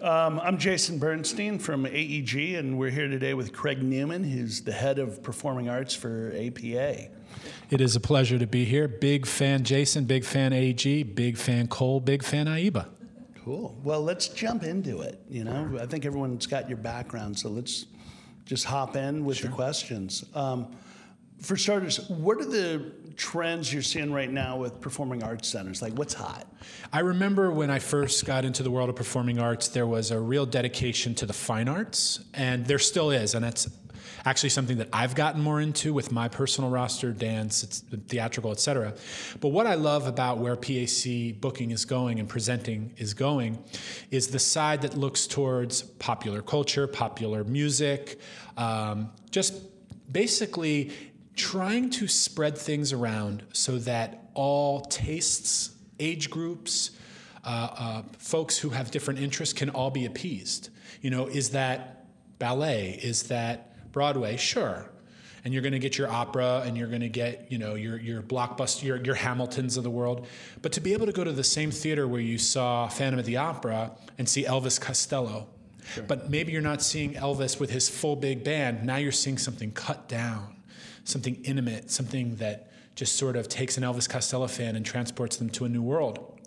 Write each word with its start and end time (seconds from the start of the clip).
Um, 0.00 0.38
I'm 0.38 0.58
Jason 0.58 1.00
Bernstein 1.00 1.58
from 1.58 1.84
AEG, 1.84 2.54
and 2.54 2.78
we're 2.78 2.90
here 2.90 3.08
today 3.08 3.34
with 3.34 3.52
Craig 3.52 3.82
Newman, 3.82 4.22
who's 4.22 4.60
the 4.60 4.70
head 4.70 5.00
of 5.00 5.24
performing 5.24 5.68
arts 5.68 5.92
for 5.92 6.32
APA. 6.36 7.08
It 7.70 7.80
is 7.80 7.96
a 7.96 8.00
pleasure 8.00 8.38
to 8.38 8.46
be 8.46 8.64
here. 8.64 8.86
Big 8.86 9.26
fan 9.26 9.64
Jason, 9.64 10.04
big 10.04 10.24
fan 10.24 10.52
AEG, 10.52 11.16
big 11.16 11.36
fan 11.36 11.66
Cole, 11.66 11.98
big 11.98 12.22
fan 12.22 12.46
IEBA. 12.46 12.86
Cool. 13.44 13.76
Well, 13.82 14.00
let's 14.00 14.28
jump 14.28 14.62
into 14.62 15.00
it. 15.00 15.20
You 15.28 15.42
know, 15.42 15.76
I 15.80 15.86
think 15.86 16.06
everyone's 16.06 16.46
got 16.46 16.68
your 16.68 16.78
background, 16.78 17.36
so 17.36 17.48
let's 17.48 17.86
just 18.44 18.66
hop 18.66 18.94
in 18.94 19.24
with 19.24 19.38
sure. 19.38 19.50
the 19.50 19.56
questions. 19.56 20.24
Um, 20.32 20.76
for 21.40 21.56
starters, 21.56 22.08
what 22.08 22.38
are 22.38 22.44
the 22.44 22.92
trends 23.16 23.72
you're 23.72 23.82
seeing 23.82 24.12
right 24.12 24.30
now 24.30 24.56
with 24.56 24.80
performing 24.80 25.22
arts 25.22 25.48
centers? 25.48 25.82
Like, 25.82 25.92
what's 25.94 26.14
hot? 26.14 26.46
I 26.92 27.00
remember 27.00 27.50
when 27.50 27.70
I 27.70 27.78
first 27.78 28.24
got 28.24 28.44
into 28.44 28.62
the 28.62 28.70
world 28.70 28.88
of 28.88 28.96
performing 28.96 29.38
arts, 29.38 29.68
there 29.68 29.86
was 29.86 30.10
a 30.10 30.20
real 30.20 30.46
dedication 30.46 31.14
to 31.16 31.26
the 31.26 31.32
fine 31.32 31.68
arts, 31.68 32.24
and 32.34 32.66
there 32.66 32.78
still 32.78 33.10
is, 33.10 33.34
and 33.34 33.44
that's 33.44 33.68
actually 34.24 34.48
something 34.50 34.78
that 34.78 34.88
I've 34.92 35.14
gotten 35.14 35.40
more 35.40 35.60
into 35.60 35.92
with 35.92 36.12
my 36.12 36.28
personal 36.28 36.70
roster, 36.70 37.12
dance, 37.12 37.62
theatrical, 38.08 38.50
etc. 38.50 38.94
But 39.40 39.48
what 39.48 39.66
I 39.66 39.74
love 39.74 40.06
about 40.06 40.38
where 40.38 40.56
PAC 40.56 41.40
booking 41.40 41.70
is 41.70 41.84
going 41.84 42.18
and 42.18 42.28
presenting 42.28 42.92
is 42.96 43.14
going 43.14 43.62
is 44.10 44.28
the 44.28 44.38
side 44.38 44.82
that 44.82 44.96
looks 44.96 45.26
towards 45.26 45.82
popular 45.82 46.42
culture, 46.42 46.86
popular 46.86 47.44
music, 47.44 48.20
um, 48.56 49.10
just 49.30 49.54
basically 50.10 50.90
trying 51.38 51.88
to 51.88 52.06
spread 52.08 52.58
things 52.58 52.92
around 52.92 53.44
so 53.52 53.78
that 53.78 54.28
all 54.34 54.80
tastes, 54.82 55.70
age 55.98 56.28
groups, 56.28 56.90
uh, 57.44 57.68
uh, 57.78 58.02
folks 58.18 58.58
who 58.58 58.70
have 58.70 58.90
different 58.90 59.20
interests 59.20 59.54
can 59.54 59.70
all 59.70 59.90
be 59.90 60.04
appeased. 60.04 60.68
You 61.00 61.10
know, 61.10 61.26
is 61.26 61.50
that 61.50 62.06
ballet? 62.38 63.00
Is 63.02 63.24
that 63.24 63.90
Broadway? 63.92 64.36
Sure. 64.36 64.90
And 65.44 65.54
you're 65.54 65.62
going 65.62 65.72
to 65.72 65.78
get 65.78 65.96
your 65.96 66.10
opera, 66.10 66.62
and 66.66 66.76
you're 66.76 66.88
going 66.88 67.00
to 67.00 67.08
get, 67.08 67.50
you 67.50 67.58
know, 67.58 67.74
your 67.74 67.98
your 67.98 68.20
blockbuster, 68.20 68.82
your 68.82 68.96
your 69.02 69.14
Hamiltons 69.14 69.76
of 69.76 69.84
the 69.84 69.90
world. 69.90 70.26
But 70.60 70.72
to 70.72 70.80
be 70.80 70.92
able 70.92 71.06
to 71.06 71.12
go 71.12 71.22
to 71.24 71.32
the 71.32 71.44
same 71.44 71.70
theater 71.70 72.06
where 72.08 72.20
you 72.20 72.36
saw 72.36 72.88
Phantom 72.88 73.18
of 73.18 73.24
the 73.24 73.36
Opera 73.36 73.92
and 74.18 74.28
see 74.28 74.44
Elvis 74.44 74.80
Costello, 74.80 75.46
sure. 75.94 76.02
but 76.04 76.28
maybe 76.28 76.52
you're 76.52 76.60
not 76.60 76.82
seeing 76.82 77.14
Elvis 77.14 77.60
with 77.60 77.70
his 77.70 77.88
full 77.88 78.16
big 78.16 78.42
band. 78.42 78.84
Now 78.84 78.96
you're 78.96 79.12
seeing 79.12 79.38
something 79.38 79.70
cut 79.70 80.08
down 80.08 80.57
something 81.04 81.36
intimate, 81.44 81.90
something 81.90 82.36
that 82.36 82.70
just 82.94 83.16
sort 83.16 83.36
of 83.36 83.48
takes 83.48 83.76
an 83.76 83.84
Elvis 83.84 84.08
Costello 84.08 84.48
fan 84.48 84.74
and 84.74 84.84
transports 84.84 85.36
them 85.36 85.50
to 85.50 85.64
a 85.64 85.68
new 85.68 85.82
world. 85.82 86.40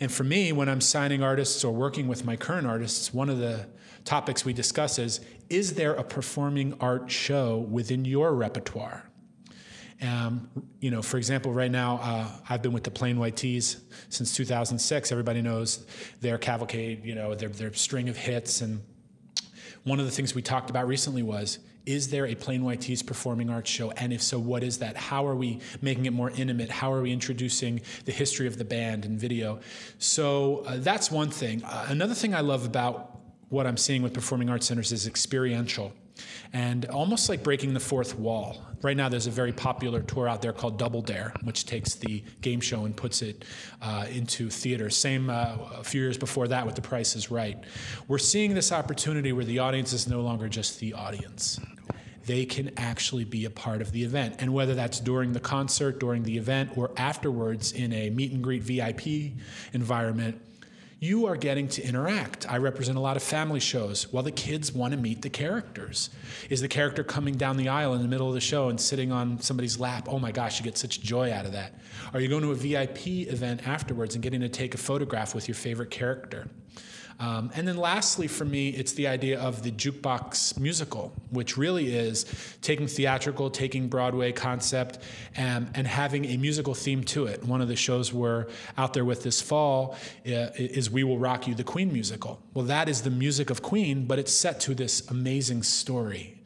And 0.00 0.10
for 0.10 0.24
me, 0.24 0.52
when 0.52 0.68
I'm 0.68 0.80
signing 0.80 1.22
artists 1.22 1.62
or 1.64 1.72
working 1.72 2.08
with 2.08 2.24
my 2.24 2.36
current 2.36 2.66
artists, 2.66 3.12
one 3.12 3.28
of 3.28 3.38
the 3.38 3.66
topics 4.04 4.44
we 4.44 4.52
discuss 4.52 4.98
is 4.98 5.20
is 5.48 5.74
there 5.74 5.94
a 5.94 6.02
performing 6.02 6.74
art 6.80 7.10
show 7.10 7.58
within 7.58 8.04
your 8.04 8.34
repertoire? 8.34 9.08
Um, 10.02 10.48
you 10.80 10.90
know, 10.90 11.02
for 11.02 11.18
example, 11.18 11.52
right 11.52 11.70
now 11.70 11.98
uh, 12.02 12.28
I've 12.48 12.62
been 12.62 12.72
with 12.72 12.84
the 12.84 12.90
Plain 12.90 13.18
White 13.18 13.36
T's 13.36 13.80
since 14.08 14.34
2006. 14.34 15.12
Everybody 15.12 15.40
knows 15.42 15.86
their 16.20 16.38
cavalcade, 16.38 17.04
you 17.04 17.14
know, 17.14 17.34
their, 17.34 17.48
their 17.48 17.72
string 17.72 18.08
of 18.08 18.16
hits. 18.16 18.60
And 18.60 18.82
one 19.82 19.98
of 19.98 20.06
the 20.06 20.12
things 20.12 20.34
we 20.34 20.42
talked 20.42 20.70
about 20.70 20.86
recently 20.86 21.22
was 21.22 21.58
is 21.86 22.08
there 22.08 22.26
a 22.26 22.34
Plain 22.34 22.64
White 22.64 22.80
T's 22.80 23.02
performing 23.02 23.50
arts 23.50 23.70
show? 23.70 23.90
And 23.90 24.12
if 24.12 24.22
so, 24.22 24.38
what 24.38 24.62
is 24.62 24.78
that? 24.78 24.96
How 24.96 25.26
are 25.26 25.34
we 25.34 25.60
making 25.82 26.06
it 26.06 26.14
more 26.14 26.30
intimate? 26.30 26.70
How 26.70 26.90
are 26.92 27.02
we 27.02 27.12
introducing 27.12 27.82
the 28.06 28.12
history 28.12 28.46
of 28.46 28.56
the 28.56 28.64
band 28.64 29.04
and 29.04 29.20
video? 29.20 29.60
So 29.98 30.64
uh, 30.66 30.78
that's 30.78 31.10
one 31.10 31.28
thing. 31.30 31.62
Uh, 31.62 31.86
another 31.90 32.14
thing 32.14 32.34
I 32.34 32.40
love 32.40 32.64
about 32.64 33.18
what 33.50 33.66
I'm 33.66 33.76
seeing 33.76 34.02
with 34.02 34.14
performing 34.14 34.48
arts 34.48 34.66
centers 34.66 34.92
is 34.92 35.06
experiential 35.06 35.92
and 36.52 36.86
almost 36.86 37.28
like 37.28 37.42
breaking 37.42 37.74
the 37.74 37.80
fourth 37.80 38.18
wall. 38.18 38.62
Right 38.82 38.96
now, 38.96 39.08
there's 39.08 39.26
a 39.26 39.30
very 39.30 39.52
popular 39.52 40.02
tour 40.02 40.28
out 40.28 40.42
there 40.42 40.52
called 40.52 40.78
Double 40.78 41.02
Dare, 41.02 41.32
which 41.42 41.64
takes 41.64 41.94
the 41.94 42.22
game 42.42 42.60
show 42.60 42.84
and 42.84 42.96
puts 42.96 43.22
it 43.22 43.44
uh, 43.80 44.06
into 44.10 44.50
theater. 44.50 44.90
Same 44.90 45.30
uh, 45.30 45.56
a 45.78 45.84
few 45.84 46.02
years 46.02 46.18
before 46.18 46.48
that 46.48 46.66
with 46.66 46.74
The 46.74 46.82
Price 46.82 47.16
is 47.16 47.30
Right. 47.30 47.58
We're 48.08 48.18
seeing 48.18 48.54
this 48.54 48.72
opportunity 48.72 49.32
where 49.32 49.44
the 49.44 49.58
audience 49.58 49.92
is 49.92 50.06
no 50.06 50.20
longer 50.20 50.48
just 50.48 50.80
the 50.80 50.92
audience. 50.92 51.58
They 52.26 52.46
can 52.46 52.70
actually 52.76 53.24
be 53.24 53.44
a 53.44 53.50
part 53.50 53.82
of 53.82 53.92
the 53.92 54.02
event. 54.02 54.36
And 54.38 54.54
whether 54.54 54.74
that's 54.74 55.00
during 55.00 55.32
the 55.32 55.40
concert, 55.40 56.00
during 56.00 56.22
the 56.22 56.38
event, 56.38 56.76
or 56.76 56.90
afterwards 56.96 57.72
in 57.72 57.92
a 57.92 58.10
meet 58.10 58.32
and 58.32 58.42
greet 58.42 58.62
VIP 58.62 59.32
environment, 59.72 60.40
you 61.00 61.26
are 61.26 61.36
getting 61.36 61.68
to 61.68 61.82
interact. 61.82 62.50
I 62.50 62.58
represent 62.58 62.96
a 62.96 63.00
lot 63.00 63.16
of 63.16 63.22
family 63.22 63.60
shows. 63.60 64.12
Well, 64.12 64.22
the 64.22 64.30
kids 64.30 64.72
want 64.72 64.92
to 64.92 64.98
meet 64.98 65.22
the 65.22 65.30
characters. 65.30 66.10
Is 66.50 66.60
the 66.60 66.68
character 66.68 67.04
coming 67.04 67.34
down 67.34 67.56
the 67.56 67.68
aisle 67.68 67.94
in 67.94 68.02
the 68.02 68.08
middle 68.08 68.28
of 68.28 68.34
the 68.34 68.40
show 68.40 68.68
and 68.68 68.80
sitting 68.80 69.12
on 69.12 69.40
somebody's 69.40 69.78
lap? 69.78 70.08
Oh 70.08 70.18
my 70.18 70.32
gosh, 70.32 70.58
you 70.58 70.64
get 70.64 70.78
such 70.78 71.00
joy 71.00 71.32
out 71.32 71.46
of 71.46 71.52
that. 71.52 71.74
Are 72.12 72.20
you 72.20 72.28
going 72.28 72.42
to 72.42 72.52
a 72.52 72.54
VIP 72.54 73.06
event 73.28 73.66
afterwards 73.66 74.14
and 74.14 74.22
getting 74.22 74.40
to 74.40 74.48
take 74.48 74.74
a 74.74 74.78
photograph 74.78 75.34
with 75.34 75.48
your 75.48 75.54
favorite 75.54 75.90
character? 75.90 76.48
Um, 77.20 77.50
and 77.54 77.66
then 77.66 77.76
lastly, 77.76 78.26
for 78.26 78.44
me, 78.44 78.70
it's 78.70 78.92
the 78.92 79.06
idea 79.06 79.40
of 79.40 79.62
the 79.62 79.70
jukebox 79.70 80.58
musical, 80.58 81.12
which 81.30 81.56
really 81.56 81.94
is 81.94 82.26
taking 82.60 82.86
theatrical, 82.86 83.50
taking 83.50 83.88
Broadway 83.88 84.32
concept, 84.32 84.98
and, 85.36 85.70
and 85.74 85.86
having 85.86 86.24
a 86.26 86.36
musical 86.36 86.74
theme 86.74 87.04
to 87.04 87.26
it. 87.26 87.44
One 87.44 87.60
of 87.60 87.68
the 87.68 87.76
shows 87.76 88.12
we're 88.12 88.46
out 88.76 88.94
there 88.94 89.04
with 89.04 89.22
this 89.22 89.40
fall 89.40 89.96
uh, 90.26 90.50
is 90.56 90.90
We 90.90 91.04
Will 91.04 91.18
Rock 91.18 91.46
You, 91.46 91.54
the 91.54 91.64
Queen 91.64 91.92
musical. 91.92 92.40
Well, 92.52 92.66
that 92.66 92.88
is 92.88 93.02
the 93.02 93.10
music 93.10 93.50
of 93.50 93.62
Queen, 93.62 94.06
but 94.06 94.18
it's 94.18 94.32
set 94.32 94.60
to 94.60 94.74
this 94.74 95.08
amazing 95.08 95.62
story. 95.62 96.40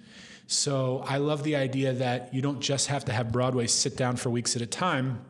So 0.46 1.04
I 1.06 1.18
love 1.18 1.42
the 1.42 1.56
idea 1.56 1.92
that 1.92 2.32
you 2.32 2.40
don't 2.40 2.60
just 2.60 2.86
have 2.86 3.04
to 3.06 3.12
have 3.12 3.30
Broadway 3.30 3.66
sit 3.66 3.96
down 3.96 4.16
for 4.16 4.30
weeks 4.30 4.56
at 4.56 4.62
a 4.62 4.66
time. 4.66 5.20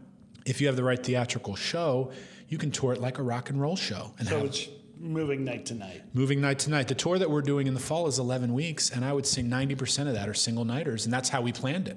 If 0.47 0.60
you 0.60 0.69
have 0.69 0.77
the 0.77 0.84
right 0.84 1.03
theatrical 1.03 1.56
show, 1.56 2.12
you 2.48 2.56
can 2.56 2.71
tour 2.71 2.93
it 2.93 3.00
like 3.00 3.19
a 3.19 3.22
rock 3.22 3.50
and 3.50 3.60
roll 3.60 3.77
show. 3.77 4.15
And 4.19 4.28
so 4.28 4.37
have, 4.37 4.47
it's 4.47 4.69
moving 5.00 5.44
night 5.44 5.66
to 5.66 5.75
night. 5.75 6.03
Moving 6.14 6.41
night 6.41 6.59
to 6.60 6.70
night. 6.70 6.88
The 6.88 6.94
tour 6.94 7.19
that 7.19 7.31
we're 7.31 7.42
doing 7.42 7.66
in 7.66 7.75
the 7.75 7.81
fall 7.81 8.06
is 8.06 8.19
11 8.19 8.53
weeks, 8.53 8.91
and 8.91 9.04
I 9.04 9.12
would 9.12 9.26
say 9.26 9.42
90% 9.42 10.09
of 10.09 10.14
that 10.14 10.28
are 10.28 10.34
single 10.34 10.64
nighters, 10.64 11.04
and 11.04 11.12
that's 11.12 11.28
how 11.28 11.41
we 11.41 11.53
planned 11.53 11.88
it. 11.88 11.97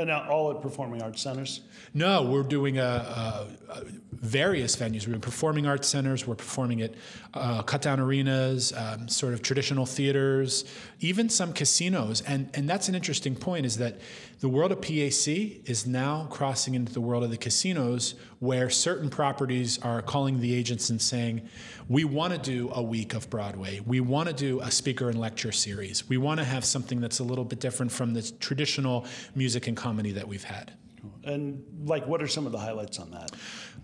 And 0.00 0.08
now 0.08 0.26
all 0.30 0.50
at 0.50 0.62
performing 0.62 1.02
arts 1.02 1.20
centers? 1.20 1.60
No, 1.92 2.22
we're 2.22 2.42
doing 2.42 2.78
a, 2.78 2.82
a, 2.82 3.46
a 3.68 3.84
various 4.12 4.76
venues. 4.76 5.06
We're 5.06 5.14
in 5.14 5.20
performing 5.20 5.66
arts 5.66 5.88
centers. 5.88 6.26
We're 6.26 6.36
performing 6.36 6.80
at 6.80 6.94
uh, 7.34 7.62
cut 7.62 7.82
down 7.82 8.00
arenas, 8.00 8.72
um, 8.74 9.08
sort 9.08 9.34
of 9.34 9.42
traditional 9.42 9.86
theaters, 9.86 10.64
even 11.00 11.28
some 11.28 11.52
casinos. 11.52 12.22
And 12.22 12.48
and 12.54 12.68
that's 12.68 12.88
an 12.88 12.94
interesting 12.94 13.34
point. 13.34 13.66
Is 13.66 13.76
that 13.76 14.00
the 14.40 14.48
world 14.48 14.72
of 14.72 14.80
PAC 14.80 15.28
is 15.68 15.86
now 15.86 16.26
crossing 16.30 16.74
into 16.74 16.92
the 16.92 17.00
world 17.00 17.22
of 17.22 17.30
the 17.30 17.36
casinos, 17.36 18.14
where 18.38 18.70
certain 18.70 19.10
properties 19.10 19.78
are 19.82 20.00
calling 20.00 20.40
the 20.40 20.54
agents 20.54 20.88
and 20.90 21.00
saying, 21.00 21.42
"We 21.88 22.04
want 22.04 22.32
to 22.32 22.38
do 22.38 22.70
a 22.74 22.82
week 22.82 23.14
of 23.14 23.28
Broadway. 23.28 23.80
We 23.86 24.00
want 24.00 24.28
to 24.28 24.34
do 24.34 24.60
a 24.60 24.70
speaker 24.70 25.10
and 25.10 25.20
lecture 25.20 25.52
series. 25.52 26.08
We 26.08 26.16
want 26.16 26.38
to 26.38 26.44
have 26.44 26.64
something 26.64 27.00
that's 27.00 27.18
a 27.18 27.24
little 27.24 27.44
bit 27.44 27.60
different 27.60 27.92
from 27.92 28.14
the 28.14 28.22
traditional 28.40 29.06
music 29.34 29.66
and 29.66 29.76
comedy 29.76 29.89
that 30.12 30.28
we've 30.28 30.44
had." 30.44 30.72
And 31.24 31.64
like, 31.84 32.06
what 32.06 32.22
are 32.22 32.28
some 32.28 32.46
of 32.46 32.52
the 32.52 32.58
highlights 32.58 32.98
on 32.98 33.10
that? 33.12 33.32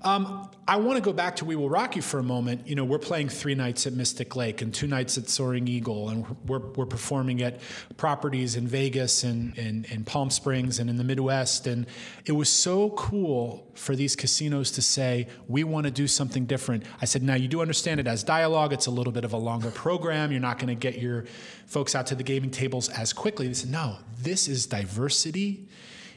Um, 0.03 0.51
I 0.69 0.77
want 0.77 0.97
to 0.97 1.03
go 1.03 1.13
back 1.13 1.37
to 1.37 1.45
We 1.45 1.57
Will 1.57 1.71
Rock 1.71 1.97
You 1.97 2.03
for 2.03 2.19
a 2.19 2.23
moment. 2.23 2.67
You 2.67 2.75
know, 2.75 2.85
we're 2.85 2.99
playing 2.99 3.29
three 3.29 3.55
nights 3.55 3.87
at 3.87 3.95
Mystic 3.95 4.37
Lake 4.37 4.61
and 4.61 4.73
two 4.73 4.87
nights 4.87 5.17
at 5.17 5.29
Soaring 5.29 5.67
Eagle, 5.69 6.11
and 6.11 6.37
we're, 6.47 6.59
we're 6.59 6.87
performing 6.87 7.43
at 7.43 7.61
properties 7.97 8.57
in 8.57 8.67
Vegas 8.67 9.25
and, 9.25 9.57
and, 9.57 9.87
and 9.91 10.07
Palm 10.07 10.31
Springs 10.31 10.79
and 10.79 10.91
in 10.91 10.97
the 10.97 11.05
Midwest. 11.05 11.67
And 11.67 11.87
it 12.27 12.33
was 12.33 12.51
so 12.51 12.91
cool 12.91 13.71
for 13.75 13.97
these 13.97 14.15
casinos 14.15 14.71
to 14.73 14.83
say, 14.83 15.27
we 15.49 15.65
want 15.65 15.85
to 15.85 15.91
do 15.91 16.07
something 16.07 16.45
different. 16.45 16.85
I 17.01 17.07
said, 17.07 17.23
now 17.23 17.35
you 17.35 17.49
do 17.49 17.63
understand 17.63 18.01
it 18.01 18.07
as 18.07 18.23
dialogue. 18.23 18.73
It's 18.73 18.87
a 18.87 18.91
little 18.91 19.13
bit 19.13 19.25
of 19.25 19.33
a 19.33 19.39
longer 19.39 19.71
program. 19.71 20.31
You're 20.31 20.41
not 20.41 20.59
going 20.59 20.69
to 20.69 20.75
get 20.75 21.01
your 21.01 21.25
folks 21.67 21.95
out 21.95 22.07
to 22.09 22.15
the 22.15 22.23
gaming 22.23 22.51
tables 22.51 22.89
as 22.91 23.13
quickly. 23.13 23.49
They 23.49 23.55
said, 23.55 23.71
no, 23.71 23.97
this 24.19 24.49
is 24.49 24.67
diversity 24.67 25.69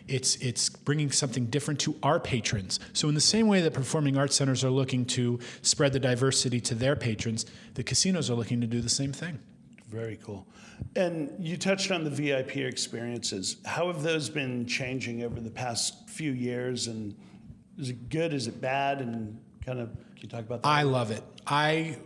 it's 0.10 0.36
it's 0.38 0.70
bringing 0.70 1.12
something 1.12 1.46
different 1.46 1.80
to 1.82 1.96
our 2.04 2.20
patrons. 2.20 2.80
So 2.94 3.08
in 3.08 3.16
the 3.16 3.22
same 3.22 3.48
way 3.48 3.62
that 3.62 3.74
performing 3.74 4.18
arts 4.18 4.36
centers 4.36 4.64
are 4.64 4.70
looking 4.70 5.06
to 5.06 5.40
spread 5.62 5.94
the 5.94 6.00
diversity 6.00 6.60
to 6.62 6.76
their 6.76 6.96
patrons, 6.96 7.46
the 7.76 7.84
casinos 7.84 8.30
are 8.30 8.36
looking 8.36 8.60
to 8.62 8.68
do 8.68 8.82
the 8.82 8.90
same 8.90 9.14
thing. 9.14 9.40
Very 9.88 10.20
cool. 10.24 10.48
And 10.96 11.34
you 11.40 11.58
touched 11.58 11.92
on 11.92 12.04
the 12.04 12.10
VIP 12.10 12.58
experiences. 12.58 13.58
How 13.66 13.88
have 13.88 14.04
those 14.04 14.30
been 14.30 14.66
changing 14.66 15.24
over 15.24 15.40
the 15.40 15.50
past 15.50 16.10
few 16.10 16.32
years? 16.32 16.88
And 16.88 17.16
is 17.78 17.90
it 17.90 18.10
good? 18.10 18.34
Is 18.34 18.48
it 18.48 18.62
bad? 18.62 19.02
And 19.02 19.40
kind 19.66 19.80
of, 19.80 19.90
can 19.90 20.22
you 20.22 20.30
talk 20.30 20.42
about 20.42 20.62
that? 20.62 20.68
I 20.68 20.84
love 20.84 21.12
it. 21.12 21.24
I 21.48 21.98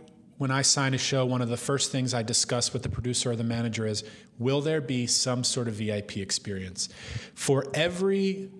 when 0.44 0.50
I 0.50 0.60
sign 0.60 0.92
a 0.92 0.98
show, 0.98 1.24
one 1.24 1.40
of 1.40 1.48
the 1.48 1.56
first 1.56 1.90
things 1.90 2.12
I 2.12 2.22
discuss 2.22 2.74
with 2.74 2.82
the 2.82 2.90
producer 2.90 3.30
or 3.30 3.36
the 3.36 3.42
manager 3.42 3.86
is 3.86 4.04
will 4.38 4.60
there 4.60 4.82
be 4.82 5.06
some 5.06 5.42
sort 5.42 5.68
of 5.68 5.74
VIP 5.76 6.18
experience? 6.18 6.90
For 7.34 7.66
every 7.72 8.50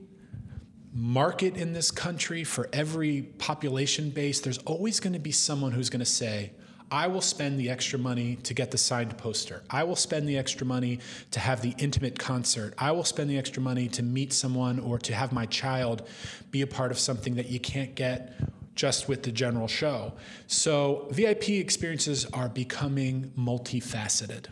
market 0.94 1.58
in 1.58 1.74
this 1.74 1.90
country, 1.90 2.42
for 2.42 2.70
every 2.72 3.20
population 3.36 4.08
base, 4.08 4.40
there's 4.40 4.56
always 4.60 4.98
going 4.98 5.12
to 5.12 5.18
be 5.18 5.30
someone 5.30 5.72
who's 5.72 5.90
going 5.90 6.00
to 6.00 6.06
say, 6.06 6.52
I 6.90 7.06
will 7.08 7.20
spend 7.20 7.60
the 7.60 7.68
extra 7.68 7.98
money 7.98 8.36
to 8.44 8.54
get 8.54 8.70
the 8.70 8.78
signed 8.78 9.18
poster. 9.18 9.62
I 9.68 9.84
will 9.84 9.94
spend 9.94 10.26
the 10.26 10.38
extra 10.38 10.66
money 10.66 11.00
to 11.32 11.40
have 11.40 11.60
the 11.60 11.74
intimate 11.76 12.18
concert. 12.18 12.72
I 12.78 12.92
will 12.92 13.04
spend 13.04 13.28
the 13.28 13.36
extra 13.36 13.60
money 13.60 13.88
to 13.88 14.02
meet 14.02 14.32
someone 14.32 14.80
or 14.80 14.98
to 15.00 15.14
have 15.14 15.32
my 15.32 15.44
child 15.44 16.08
be 16.50 16.62
a 16.62 16.66
part 16.66 16.92
of 16.92 16.98
something 16.98 17.34
that 17.34 17.50
you 17.50 17.60
can't 17.60 17.94
get 17.94 18.32
just 18.74 19.08
with 19.08 19.22
the 19.22 19.32
general 19.32 19.68
show. 19.68 20.12
So 20.46 21.08
VIP 21.10 21.50
experiences 21.50 22.26
are 22.32 22.48
becoming 22.48 23.32
multifaceted. 23.38 24.46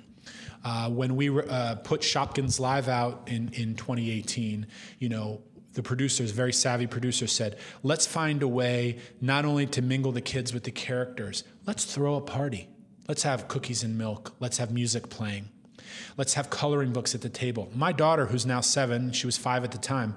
Uh, 0.64 0.88
when 0.88 1.16
we 1.16 1.28
uh, 1.28 1.74
put 1.76 2.02
Shopkins 2.02 2.60
Live 2.60 2.88
out 2.88 3.24
in, 3.26 3.50
in 3.54 3.74
2018, 3.74 4.66
you 5.00 5.08
know, 5.08 5.42
the 5.72 5.82
producers, 5.82 6.30
very 6.30 6.52
savvy 6.52 6.86
producers, 6.86 7.32
said, 7.32 7.56
let's 7.82 8.06
find 8.06 8.42
a 8.42 8.48
way 8.48 8.98
not 9.20 9.44
only 9.44 9.66
to 9.66 9.82
mingle 9.82 10.12
the 10.12 10.20
kids 10.20 10.52
with 10.52 10.64
the 10.64 10.70
characters, 10.70 11.44
let's 11.66 11.84
throw 11.84 12.14
a 12.16 12.20
party. 12.20 12.68
Let's 13.08 13.22
have 13.24 13.48
cookies 13.48 13.82
and 13.82 13.98
milk. 13.98 14.34
Let's 14.38 14.58
have 14.58 14.70
music 14.70 15.08
playing. 15.08 15.48
Let's 16.16 16.34
have 16.34 16.50
coloring 16.50 16.92
books 16.92 17.14
at 17.14 17.22
the 17.22 17.28
table. 17.28 17.70
My 17.74 17.92
daughter, 17.92 18.26
who's 18.26 18.46
now 18.46 18.60
seven, 18.60 19.12
she 19.12 19.26
was 19.26 19.36
five 19.36 19.64
at 19.64 19.72
the 19.72 19.78
time, 19.78 20.14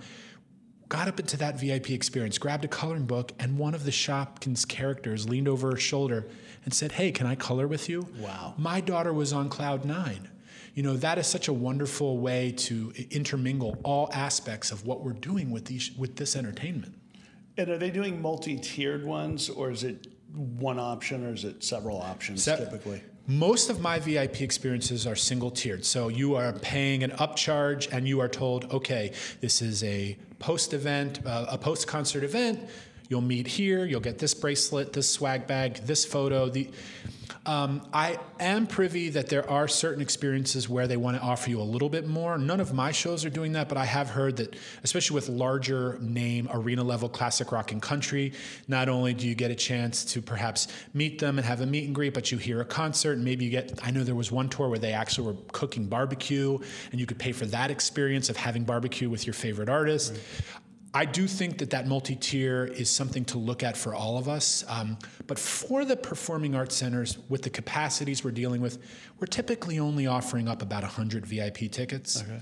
got 0.89 1.07
up 1.07 1.19
into 1.19 1.37
that 1.37 1.59
VIP 1.59 1.91
experience, 1.91 2.37
grabbed 2.37 2.65
a 2.65 2.67
coloring 2.67 3.05
book, 3.05 3.31
and 3.39 3.57
one 3.57 3.73
of 3.73 3.85
the 3.85 3.91
Shopkins 3.91 4.67
characters 4.67 5.27
leaned 5.27 5.47
over 5.47 5.71
her 5.71 5.77
shoulder 5.77 6.27
and 6.63 6.73
said, 6.73 6.93
Hey, 6.93 7.11
can 7.11 7.27
I 7.27 7.35
color 7.35 7.67
with 7.67 7.89
you? 7.89 8.07
Wow. 8.19 8.53
My 8.57 8.81
daughter 8.81 9.13
was 9.13 9.33
on 9.33 9.49
cloud 9.49 9.85
nine. 9.85 10.29
You 10.73 10.83
know, 10.83 10.97
that 10.97 11.17
is 11.17 11.25
such 11.25 11.47
a 11.47 11.53
wonderful 11.53 12.17
way 12.17 12.51
to 12.57 12.91
intermingle 13.09 13.77
all 13.83 14.09
aspects 14.13 14.71
of 14.71 14.85
what 14.85 15.01
we're 15.03 15.13
doing 15.13 15.49
with, 15.49 15.65
these, 15.65 15.91
with 15.97 16.17
this 16.17 16.35
entertainment. 16.35 16.95
And 17.57 17.69
are 17.69 17.77
they 17.77 17.89
doing 17.89 18.21
multi 18.21 18.57
tiered 18.57 19.05
ones, 19.05 19.49
or 19.49 19.71
is 19.71 19.85
it 19.85 20.07
one 20.33 20.77
option, 20.77 21.25
or 21.25 21.33
is 21.33 21.45
it 21.45 21.63
several 21.63 22.01
options 22.01 22.43
Se- 22.43 22.57
typically? 22.57 23.01
Most 23.27 23.69
of 23.69 23.79
my 23.79 23.97
VIP 23.97 24.41
experiences 24.41 25.07
are 25.07 25.15
single 25.15 25.49
tiered. 25.49 25.83
So 25.83 26.09
you 26.09 26.35
are 26.35 26.53
paying 26.53 27.03
an 27.03 27.11
upcharge 27.11 27.91
and 27.91 28.07
you 28.07 28.19
are 28.19 28.27
told, 28.27 28.71
okay, 28.71 29.13
this 29.41 29.63
is 29.63 29.83
a 29.83 30.15
post 30.39 30.73
event, 30.73 31.19
uh, 31.25 31.45
a 31.49 31.57
post 31.57 31.87
concert 31.87 32.23
event. 32.23 32.59
You'll 33.09 33.21
meet 33.21 33.47
here, 33.47 33.85
you'll 33.85 34.01
get 34.01 34.17
this 34.17 34.33
bracelet, 34.33 34.93
this 34.93 35.09
swag 35.09 35.45
bag, 35.47 35.75
this 35.85 36.05
photo. 36.05 36.49
The, 36.49 36.69
um, 37.45 37.87
I 37.93 38.17
am 38.39 38.65
privy 38.65 39.09
that 39.09 39.29
there 39.29 39.47
are 39.49 39.67
certain 39.67 40.01
experiences 40.01 40.67
where 40.67 40.87
they 40.87 40.97
want 40.97 41.17
to 41.17 41.23
offer 41.23 41.49
you 41.49 41.61
a 41.61 41.63
little 41.63 41.89
bit 41.89 42.07
more. 42.07 42.37
None 42.37 42.59
of 42.59 42.73
my 42.73 42.91
shows 42.91 43.23
are 43.23 43.29
doing 43.29 43.53
that, 43.53 43.69
but 43.69 43.77
I 43.77 43.85
have 43.85 44.09
heard 44.09 44.37
that, 44.37 44.55
especially 44.83 45.15
with 45.15 45.29
larger 45.29 45.97
name 46.01 46.49
arena 46.51 46.83
level 46.83 47.07
classic 47.07 47.51
rock 47.51 47.71
and 47.71 47.81
country, 47.81 48.33
not 48.67 48.89
only 48.89 49.13
do 49.13 49.27
you 49.27 49.35
get 49.35 49.51
a 49.51 49.55
chance 49.55 50.03
to 50.05 50.21
perhaps 50.21 50.67
meet 50.93 51.19
them 51.19 51.37
and 51.37 51.45
have 51.45 51.61
a 51.61 51.65
meet 51.65 51.85
and 51.85 51.93
greet, 51.93 52.13
but 52.13 52.31
you 52.31 52.37
hear 52.37 52.61
a 52.61 52.65
concert 52.65 53.13
and 53.13 53.23
maybe 53.23 53.45
you 53.45 53.51
get. 53.51 53.79
I 53.83 53.91
know 53.91 54.03
there 54.03 54.15
was 54.15 54.31
one 54.31 54.49
tour 54.49 54.69
where 54.69 54.79
they 54.79 54.93
actually 54.93 55.27
were 55.27 55.37
cooking 55.51 55.85
barbecue, 55.85 56.57
and 56.91 56.99
you 56.99 57.05
could 57.05 57.19
pay 57.19 57.31
for 57.31 57.45
that 57.47 57.69
experience 57.69 58.29
of 58.29 58.37
having 58.37 58.63
barbecue 58.63 59.09
with 59.09 59.27
your 59.27 59.33
favorite 59.33 59.69
artist. 59.69 60.13
Right. 60.13 60.21
I 60.95 61.03
do 61.03 61.27
think 61.27 61.57
that 61.57 61.71
that 61.71 61.87
multi-tier 61.87 62.63
is 62.63 62.89
something 62.89 63.25
to 63.25 63.37
look 63.37 63.63
at 63.63 63.75
for 63.75 63.93
all 63.93 64.17
of 64.17 64.29
us. 64.29 64.63
Um, 64.69 64.97
but 65.27 65.37
for 65.37 65.83
the 65.83 65.97
performing 65.97 66.55
arts 66.55 66.73
centers, 66.73 67.17
with 67.27 67.41
the 67.41 67.49
capacities 67.49 68.23
we're 68.23 68.31
dealing 68.31 68.61
with, 68.61 68.77
we're 69.19 69.27
typically 69.27 69.77
only 69.77 70.07
offering 70.07 70.47
up 70.47 70.61
about 70.61 70.83
100 70.83 71.25
VIP 71.25 71.69
tickets. 71.69 72.21
Okay. 72.21 72.39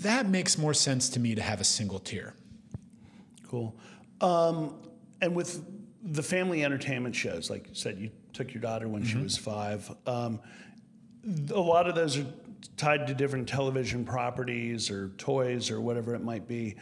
That 0.00 0.28
makes 0.28 0.58
more 0.58 0.74
sense 0.74 1.08
to 1.10 1.20
me 1.20 1.34
to 1.36 1.40
have 1.40 1.62
a 1.62 1.64
single 1.64 1.98
tier. 1.98 2.34
Cool. 3.48 3.74
Um, 4.20 4.74
and 5.22 5.34
with 5.34 5.64
the 6.02 6.22
family 6.22 6.66
entertainment 6.66 7.14
shows, 7.14 7.48
like 7.48 7.66
you 7.68 7.74
said, 7.74 7.98
you 7.98 8.10
took 8.34 8.52
your 8.52 8.60
daughter 8.60 8.88
when 8.88 9.04
mm-hmm. 9.04 9.18
she 9.18 9.22
was 9.22 9.38
five. 9.38 9.90
Um, 10.06 10.40
a 11.50 11.58
lot 11.58 11.88
of 11.88 11.94
those 11.94 12.18
are 12.18 12.26
tied 12.76 13.06
to 13.06 13.14
different 13.14 13.48
television 13.48 14.04
properties 14.04 14.90
or 14.90 15.08
toys 15.16 15.70
or 15.70 15.80
whatever 15.80 16.14
it 16.14 16.22
might 16.22 16.46
be. 16.46 16.76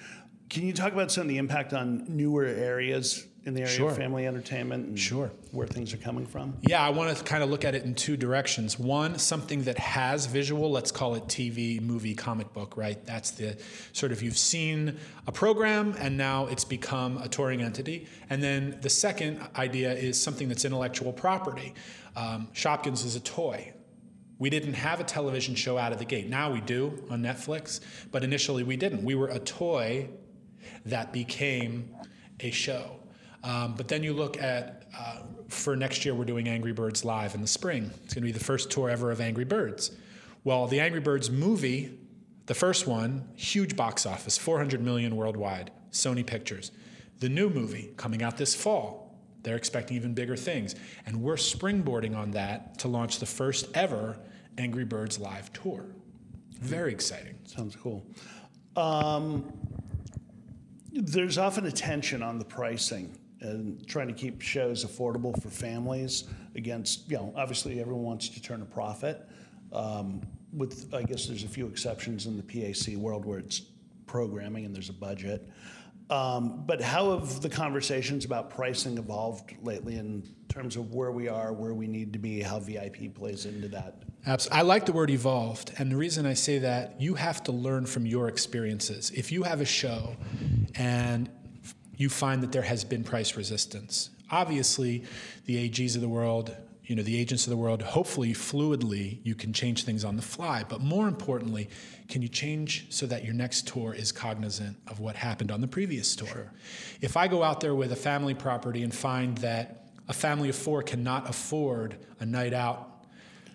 Can 0.55 0.65
you 0.65 0.73
talk 0.73 0.93
about 0.93 1.11
some 1.11 1.23
of 1.23 1.29
the 1.29 1.39
impact 1.39 1.73
on 1.73 2.05
newer 2.07 2.45
areas 2.45 3.27
in 3.43 3.55
the 3.55 3.63
area 3.63 3.75
sure. 3.75 3.91
of 3.91 3.97
family 3.97 4.25
entertainment 4.25 4.87
and 4.87 4.97
sure. 4.97 5.33
where 5.51 5.67
things 5.67 5.93
are 5.93 5.97
coming 5.97 6.27
from? 6.27 6.57
Yeah, 6.61 6.81
I 6.81 6.91
want 6.91 7.17
to 7.17 7.25
kind 7.25 7.43
of 7.43 7.51
look 7.51 7.65
at 7.65 7.75
it 7.75 7.83
in 7.83 7.97
two 7.97 8.17
directions. 8.17 8.79
One, 8.79 9.19
something 9.19 9.65
that 9.65 9.81
has 9.81 10.27
visual, 10.27 10.71
let's 10.71 10.93
call 10.93 11.17
it 11.17 11.25
TV, 11.25 11.83
movie, 11.83 12.15
comic 12.15 12.53
book, 12.53 12.77
right? 12.77 13.05
That's 13.05 13.33
the 13.33 13.57
sort 13.93 14.13
of 14.13 14.23
you've 14.23 14.39
seen 14.39 14.97
a 15.27 15.33
program 15.33 15.97
and 15.99 16.17
now 16.17 16.47
it's 16.47 16.65
become 16.65 17.19
a 17.19 17.27
touring 17.27 17.61
entity. 17.61 18.07
And 18.31 18.41
then 18.41 18.79
the 18.81 18.91
second 18.91 19.41
idea 19.57 19.93
is 19.93 20.23
something 20.23 20.49
that's 20.49 20.65
intellectual 20.65 21.13
property. 21.13 21.75
Um, 22.15 22.47
Shopkins 22.55 23.05
is 23.05 23.17
a 23.17 23.21
toy. 23.21 23.73
We 24.39 24.51
didn't 24.51 24.75
have 24.75 25.01
a 25.01 25.05
television 25.05 25.57
show 25.57 25.79
out 25.79 25.91
of 25.91 25.99
the 25.99 26.05
gate. 26.05 26.29
Now 26.29 26.53
we 26.53 26.61
do 26.61 27.05
on 27.11 27.23
Netflix, 27.23 27.81
but 28.13 28.23
initially 28.23 28.63
we 28.63 28.77
didn't. 28.77 29.03
We 29.03 29.17
were 29.17 29.29
a 29.29 29.41
toy 29.41 30.11
that 30.87 31.13
became 31.13 31.95
a 32.41 32.51
show. 32.51 32.99
Um, 33.43 33.75
but 33.75 33.89
then 33.89 34.03
you 34.03 34.15
look 34.15 34.41
at, 34.41 34.85
uh, 34.99 35.21
for 35.49 35.77
next 35.77 36.05
year, 36.05 36.15
we're 36.15 36.25
doing 36.25 36.49
Angry 36.49 36.73
Birds 36.73 37.05
Live 37.05 37.35
in 37.35 37.43
the 37.43 37.47
spring. 37.47 37.91
It's 38.05 38.15
going 38.15 38.23
to 38.23 38.33
be 38.33 38.33
the 38.33 38.43
first 38.43 38.71
tour 38.71 38.89
ever 38.89 39.11
of 39.11 39.21
Angry 39.21 39.45
Birds. 39.45 39.91
Well, 40.45 40.67
the 40.67 40.81
Angry 40.81 41.01
Birds 41.01 41.31
movie, 41.31 41.99
the 42.47 42.55
first 42.55 42.87
one, 42.87 43.29
huge 43.35 43.77
box 43.77 44.07
office, 44.07 44.39
400 44.39 44.81
million 44.83 45.15
worldwide, 45.17 45.71
Sony 45.91 46.27
Pictures. 46.27 46.71
The 47.21 47.29
new 47.29 47.51
movie 47.51 47.93
coming 47.97 48.23
out 48.23 48.37
this 48.39 48.55
fall, 48.55 49.19
they're 49.43 49.57
expecting 49.57 49.97
even 49.97 50.15
bigger 50.15 50.37
things. 50.37 50.75
And 51.07 51.23
we're 51.23 51.37
springboarding 51.37 52.17
on 52.17 52.31
that 52.33 52.79
to 52.81 52.89
launch 52.89 53.19
the 53.19 53.27
first 53.27 53.69
ever 53.75 54.19
Angry 54.57 54.85
Birds 54.85 55.19
Live 55.19 55.53
tour. 55.53 55.85
Very 56.61 56.93
exciting. 56.93 57.37
Sounds 57.45 57.77
cool. 57.77 58.07
Um, 58.77 59.53
there's 60.95 61.39
often 61.39 61.67
a 61.67 61.73
tension 61.73 62.23
on 62.23 62.39
the 62.39 62.45
pricing 62.45 63.19
and 63.41 63.87
trying 63.87 64.07
to 64.09 64.15
keep 64.15 64.41
shows 64.41 64.85
affordable 64.85 65.41
for 65.43 65.51
families 65.51 66.25
against, 66.55 67.11
you 67.11 67.17
know, 67.17 67.33
obviously 67.37 67.81
everyone 67.81 68.05
wants 68.05 68.29
to 68.29 68.41
turn 68.41 68.63
a 68.63 68.65
profit. 68.65 69.29
Um, 69.73 70.23
with, 70.53 70.95
I 70.95 71.03
guess 71.03 71.27
there's 71.27 71.43
a 71.43 71.49
few 71.49 71.67
exceptions 71.67 72.27
in 72.27 72.37
the 72.37 72.43
PAC 72.43 72.97
world 72.97 73.25
where 73.25 73.39
it's 73.39 73.63
programming 74.07 74.65
and 74.65 74.75
there's 74.75 74.89
a 74.89 74.95
budget. 74.95 75.49
Um, 76.11 76.63
but 76.65 76.81
how 76.81 77.19
have 77.19 77.41
the 77.41 77.49
conversations 77.49 78.25
about 78.25 78.51
pricing 78.51 78.99
evolved 78.99 79.55
lately 79.63 79.97
in 79.97 80.23
terms 80.55 80.77
of 80.77 80.95
where 80.95 81.11
we 81.11 81.29
are, 81.29 81.53
where 81.53 81.75
we 81.75 81.89
need 81.89 82.13
to 82.13 82.19
be, 82.19 82.41
how 82.41 82.61
VIP 82.61 83.13
plays 83.13 83.45
into 83.45 83.67
that? 83.69 83.97
Absolutely. 84.25 84.59
I 84.59 84.63
like 84.63 84.87
the 84.87 84.93
word 84.93 85.11
evolved. 85.11 85.73
And 85.79 85.91
the 85.91 85.97
reason 85.97 86.27
I 86.27 86.35
say 86.35 86.61
that, 86.61 87.01
you 87.01 87.15
have 87.15 87.43
to 87.45 87.53
learn 87.53 87.87
from 87.87 88.07
your 88.07 88.29
experiences. 88.29 89.11
If 89.11 89.33
you 89.33 89.43
have 89.43 89.61
a 89.61 89.65
show 89.65 90.17
and 90.77 91.29
you 91.97 92.09
find 92.09 92.41
that 92.43 92.53
there 92.53 92.63
has 92.63 92.85
been 92.85 93.03
price 93.03 93.37
resistance, 93.37 94.11
obviously 94.31 95.05
the 95.47 95.69
AGs 95.69 95.97
of 95.97 96.01
the 96.01 96.09
world, 96.09 96.57
you 96.85 96.95
know, 96.95 97.03
the 97.03 97.19
agents 97.19 97.47
of 97.47 97.51
the 97.51 97.57
world, 97.57 97.83
hopefully 97.83 98.33
fluidly 98.33 99.19
you 99.25 99.35
can 99.35 99.53
change 99.53 99.85
things 99.85 100.05
on 100.05 100.15
the 100.15 100.23
fly. 100.23 100.65
But 100.69 100.81
more 100.81 101.09
importantly, 101.09 101.69
can 102.09 102.23
you 102.23 102.29
change 102.29 102.87
so 102.91 103.07
that 103.07 103.25
your 103.25 103.35
next 103.35 103.67
tour 103.67 103.93
is 103.93 104.13
cognizant 104.13 104.77
of 104.87 105.01
what 105.01 105.17
happened 105.17 105.51
on 105.51 105.61
the 105.61 105.69
previous 105.69 106.15
tour? 106.15 106.29
Sure. 106.29 106.53
If 107.01 107.17
I 107.17 107.27
go 107.27 107.43
out 107.43 107.61
there 107.61 107.75
with 107.75 107.91
a 107.91 107.97
family 107.97 108.35
property 108.35 108.85
and 108.85 108.95
find 108.95 109.37
that 109.39 109.84
a 110.09 110.13
family 110.13 110.49
of 110.49 110.57
four 110.57 110.83
cannot 110.83 111.29
afford 111.29 111.99
a 112.21 112.27
night 112.27 112.53
out 112.53 112.91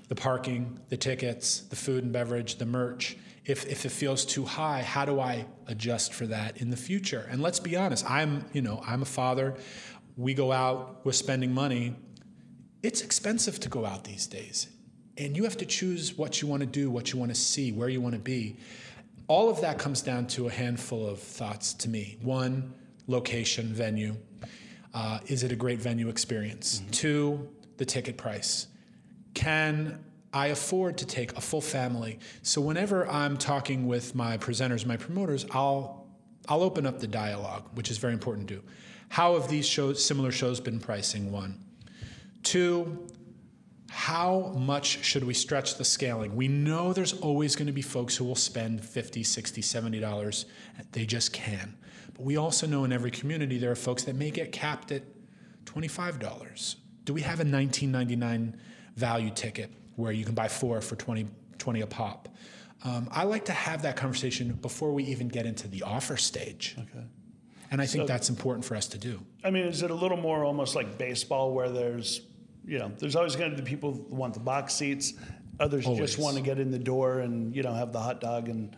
the 0.10 0.16
parking, 0.16 0.80
the 0.90 0.98
tickets, 0.98 1.62
the 1.62 1.76
food 1.76 2.04
and 2.04 2.12
beverage, 2.12 2.56
the 2.56 2.66
merch. 2.66 3.16
If, 3.46 3.68
if 3.68 3.86
it 3.86 3.90
feels 3.90 4.26
too 4.26 4.44
high, 4.44 4.82
how 4.82 5.06
do 5.06 5.20
I 5.20 5.46
adjust 5.68 6.14
for 6.14 6.26
that 6.28 6.58
in 6.58 6.72
the 6.72 6.78
future? 6.78 7.28
And 7.30 7.42
let's 7.42 7.60
be 7.60 7.76
honest, 7.76 8.10
I'm, 8.10 8.46
you 8.52 8.62
know, 8.62 8.82
I'm 8.86 9.04
a 9.04 9.06
father. 9.06 9.56
We 10.18 10.34
go 10.34 10.52
out, 10.52 11.02
we're 11.04 11.12
spending 11.12 11.54
money. 11.54 11.96
It's 12.82 13.02
expensive 13.02 13.60
to 13.62 13.70
go 13.70 13.86
out 13.86 14.04
these 14.04 14.28
days. 14.28 14.68
And 15.18 15.38
you 15.38 15.44
have 15.44 15.58
to 15.58 15.66
choose 15.66 16.18
what 16.18 16.42
you 16.42 16.48
want 16.48 16.62
to 16.62 16.66
do, 16.66 16.90
what 16.90 17.14
you 17.14 17.20
want 17.20 17.34
to 17.34 17.40
see, 17.40 17.72
where 17.72 17.90
you 17.90 18.02
want 18.02 18.16
to 18.16 18.22
be. 18.22 18.58
All 19.28 19.50
of 19.50 19.62
that 19.62 19.78
comes 19.78 20.02
down 20.02 20.26
to 20.28 20.48
a 20.48 20.52
handful 20.52 21.08
of 21.08 21.20
thoughts 21.20 21.74
to 21.76 21.90
me. 21.90 22.18
One, 22.22 22.74
location, 23.06 23.68
venue. 23.68 24.16
Uh, 24.94 25.20
is 25.28 25.44
it 25.44 25.52
a 25.52 25.56
great 25.56 25.80
venue 25.80 26.10
experience? 26.10 26.80
Mm-hmm. 26.80 26.92
Two, 26.92 27.50
the 27.78 27.86
ticket 27.86 28.18
price 28.18 28.68
can 29.34 30.04
I 30.34 30.48
afford 30.48 30.98
to 31.00 31.06
take 31.06 31.32
a 31.38 31.42
full 31.42 31.62
family? 31.62 32.20
So 32.42 32.62
whenever 32.62 33.08
I'm 33.08 33.38
talking 33.38 33.88
with 33.88 34.16
my 34.16 34.38
presenters, 34.38 34.86
my 34.86 34.98
promoters, 34.98 35.46
I'll 35.52 36.08
I'll 36.48 36.64
open 36.64 36.86
up 36.86 37.00
the 37.00 37.08
dialogue, 37.08 37.70
which 37.76 37.92
is 37.92 38.00
very 38.00 38.14
important 38.14 38.48
to 38.48 38.56
do. 38.56 38.64
How 39.10 39.36
have 39.36 39.48
these 39.48 39.68
shows, 39.68 40.04
similar 40.04 40.32
shows, 40.32 40.60
been 40.60 40.80
pricing? 40.80 41.32
One, 41.32 41.64
two. 42.44 43.08
How 43.92 44.54
much 44.56 45.04
should 45.04 45.24
we 45.24 45.34
stretch 45.34 45.76
the 45.76 45.84
scaling? 45.84 46.36
We 46.36 46.48
know 46.48 46.94
there's 46.94 47.14
always 47.14 47.56
going 47.56 47.68
to 47.68 47.74
be 47.74 47.82
folks 47.82 48.16
who 48.16 48.24
will 48.24 48.36
spend 48.36 48.86
50, 48.86 49.24
60, 49.24 49.62
70 49.62 50.00
dollars. 50.00 50.46
They 50.92 51.06
just 51.06 51.34
can. 51.34 51.76
But 52.20 52.26
we 52.26 52.36
also 52.36 52.68
know 52.68 52.84
in 52.84 52.92
every 52.92 53.12
community 53.12 53.58
there 53.58 53.72
are 53.72 53.76
folks 53.76 54.04
that 54.04 54.16
may 54.16 54.30
get 54.30 54.52
capped 54.52 54.92
at 54.92 55.04
$25. 55.64 56.76
Do 57.06 57.14
we 57.14 57.22
have 57.22 57.40
a 57.40 57.48
1999 57.48 58.60
value 58.98 59.32
ticket 59.32 59.72
where 59.96 60.12
you 60.12 60.26
can 60.26 60.36
buy 60.36 60.50
four 60.50 60.82
for 60.82 60.98
20, 60.98 61.28
20 61.58 61.82
a 61.82 61.88
pop. 61.88 62.28
Um, 62.84 63.08
I 63.10 63.24
like 63.24 63.46
to 63.46 63.54
have 63.54 63.84
that 63.84 63.96
conversation 63.96 64.52
before 64.52 64.92
we 64.92 65.06
even 65.06 65.30
get 65.30 65.46
into 65.46 65.70
the 65.70 65.84
offer 65.84 66.18
stage. 66.18 66.76
Okay. 66.78 67.06
And 67.72 67.82
I 67.82 67.86
think 67.86 68.08
that's 68.08 68.30
important 68.30 68.66
for 68.66 68.76
us 68.76 68.88
to 68.88 68.98
do. 68.98 69.22
I 69.44 69.50
mean, 69.50 69.66
is 69.66 69.82
it 69.82 69.92
a 69.92 69.96
little 69.96 70.18
more 70.18 70.44
almost 70.44 70.76
like 70.76 70.98
baseball 70.98 71.54
where 71.54 71.70
there's, 71.70 72.22
you 72.66 72.80
know, 72.80 72.92
there's 72.98 73.16
always 73.16 73.38
going 73.38 73.56
to 73.56 73.62
be 73.62 73.70
people 73.70 73.94
who 73.94 74.16
want 74.16 74.34
the 74.34 74.40
box 74.42 74.74
seats, 74.74 75.14
others 75.60 75.86
Always. 75.86 76.12
just 76.12 76.20
want 76.20 76.36
to 76.36 76.44
get 76.44 76.60
in 76.60 76.72
the 76.72 76.80
door 76.80 77.20
and, 77.20 77.56
you 77.56 77.64
know, 77.64 77.74
have 77.74 77.94
the 77.94 78.00
hot 78.00 78.20
dog 78.20 78.50
and 78.50 78.76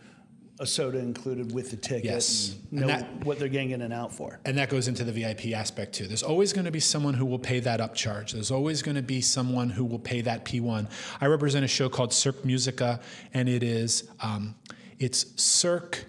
a 0.62 0.66
soda 0.66 0.98
included 0.98 1.52
with 1.52 1.72
the 1.72 1.76
ticket 1.76 2.04
Yes. 2.04 2.54
know 2.70 2.86
that- 2.86 3.26
what 3.26 3.38
they're 3.40 3.48
getting 3.48 3.72
in 3.72 3.82
and 3.82 3.92
out 3.92 4.14
for. 4.14 4.38
And 4.44 4.56
that 4.58 4.68
goes 4.70 4.86
into 4.86 5.02
the 5.02 5.10
VIP 5.12 5.52
aspect 5.52 5.92
too. 5.92 6.06
There's 6.06 6.22
always 6.22 6.52
going 6.52 6.66
to 6.66 6.70
be 6.70 6.78
someone 6.78 7.14
who 7.14 7.26
will 7.26 7.40
pay 7.40 7.58
that 7.60 7.80
upcharge. 7.80 8.32
There's 8.32 8.52
always 8.52 8.80
going 8.80 8.94
to 8.94 9.02
be 9.02 9.20
someone 9.20 9.70
who 9.70 9.84
will 9.84 9.98
pay 9.98 10.20
that 10.20 10.44
P1. 10.44 10.88
I 11.20 11.26
represent 11.26 11.64
a 11.64 11.68
show 11.68 11.88
called 11.88 12.12
Cirque 12.12 12.44
Musica, 12.44 13.00
and 13.34 13.48
it 13.48 13.64
is 13.64 14.04
um, 14.20 14.54
it's 15.00 15.26
Cirque, 15.42 16.04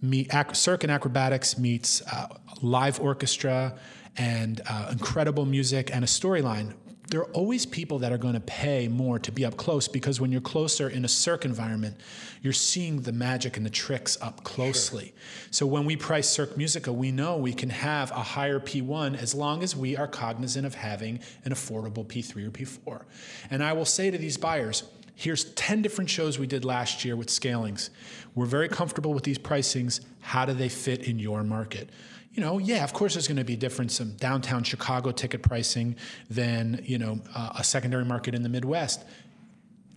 me, 0.00 0.28
ac- 0.32 0.54
Cirque 0.54 0.84
and 0.84 0.92
acrobatics 0.92 1.58
meets 1.58 2.00
uh, 2.02 2.28
live 2.62 3.00
orchestra 3.00 3.74
and 4.16 4.60
uh, 4.68 4.88
incredible 4.92 5.44
music 5.44 5.90
and 5.92 6.04
a 6.04 6.06
storyline. 6.06 6.74
There 7.08 7.20
are 7.20 7.32
always 7.32 7.64
people 7.64 8.00
that 8.00 8.10
are 8.10 8.18
going 8.18 8.34
to 8.34 8.40
pay 8.40 8.88
more 8.88 9.20
to 9.20 9.30
be 9.30 9.44
up 9.44 9.56
close 9.56 9.86
because 9.86 10.20
when 10.20 10.32
you're 10.32 10.40
closer 10.40 10.88
in 10.88 11.04
a 11.04 11.08
Cirque 11.08 11.44
environment, 11.44 11.96
you're 12.42 12.52
seeing 12.52 13.00
the 13.02 13.12
magic 13.12 13.56
and 13.56 13.64
the 13.64 13.70
tricks 13.70 14.18
up 14.20 14.42
closely. 14.42 15.14
So 15.52 15.66
when 15.66 15.84
we 15.84 15.94
price 15.96 16.28
Cirque 16.28 16.56
Musica, 16.56 16.92
we 16.92 17.12
know 17.12 17.36
we 17.36 17.52
can 17.52 17.70
have 17.70 18.10
a 18.10 18.22
higher 18.22 18.58
P1 18.58 19.20
as 19.22 19.36
long 19.36 19.62
as 19.62 19.76
we 19.76 19.96
are 19.96 20.08
cognizant 20.08 20.66
of 20.66 20.74
having 20.74 21.20
an 21.44 21.52
affordable 21.52 22.04
P3 22.04 22.48
or 22.48 22.50
P4. 22.50 23.02
And 23.50 23.62
I 23.62 23.72
will 23.72 23.84
say 23.84 24.10
to 24.10 24.18
these 24.18 24.36
buyers, 24.36 24.82
here's 25.14 25.44
10 25.54 25.82
different 25.82 26.10
shows 26.10 26.40
we 26.40 26.48
did 26.48 26.64
last 26.64 27.04
year 27.04 27.14
with 27.14 27.30
scalings. 27.30 27.90
We're 28.34 28.46
very 28.46 28.68
comfortable 28.68 29.14
with 29.14 29.22
these 29.22 29.38
pricings. 29.38 30.00
How 30.20 30.44
do 30.44 30.54
they 30.54 30.68
fit 30.68 31.04
in 31.04 31.20
your 31.20 31.44
market? 31.44 31.88
You 32.36 32.42
know, 32.42 32.58
yeah, 32.58 32.84
of 32.84 32.92
course, 32.92 33.14
there's 33.14 33.26
going 33.26 33.38
to 33.38 33.44
be 33.44 33.56
different 33.56 33.90
some 33.90 34.12
downtown 34.16 34.62
Chicago 34.62 35.10
ticket 35.10 35.42
pricing 35.42 35.96
than 36.28 36.82
you 36.84 36.98
know 36.98 37.18
uh, 37.34 37.54
a 37.58 37.64
secondary 37.64 38.04
market 38.04 38.34
in 38.34 38.42
the 38.42 38.50
Midwest. 38.50 39.04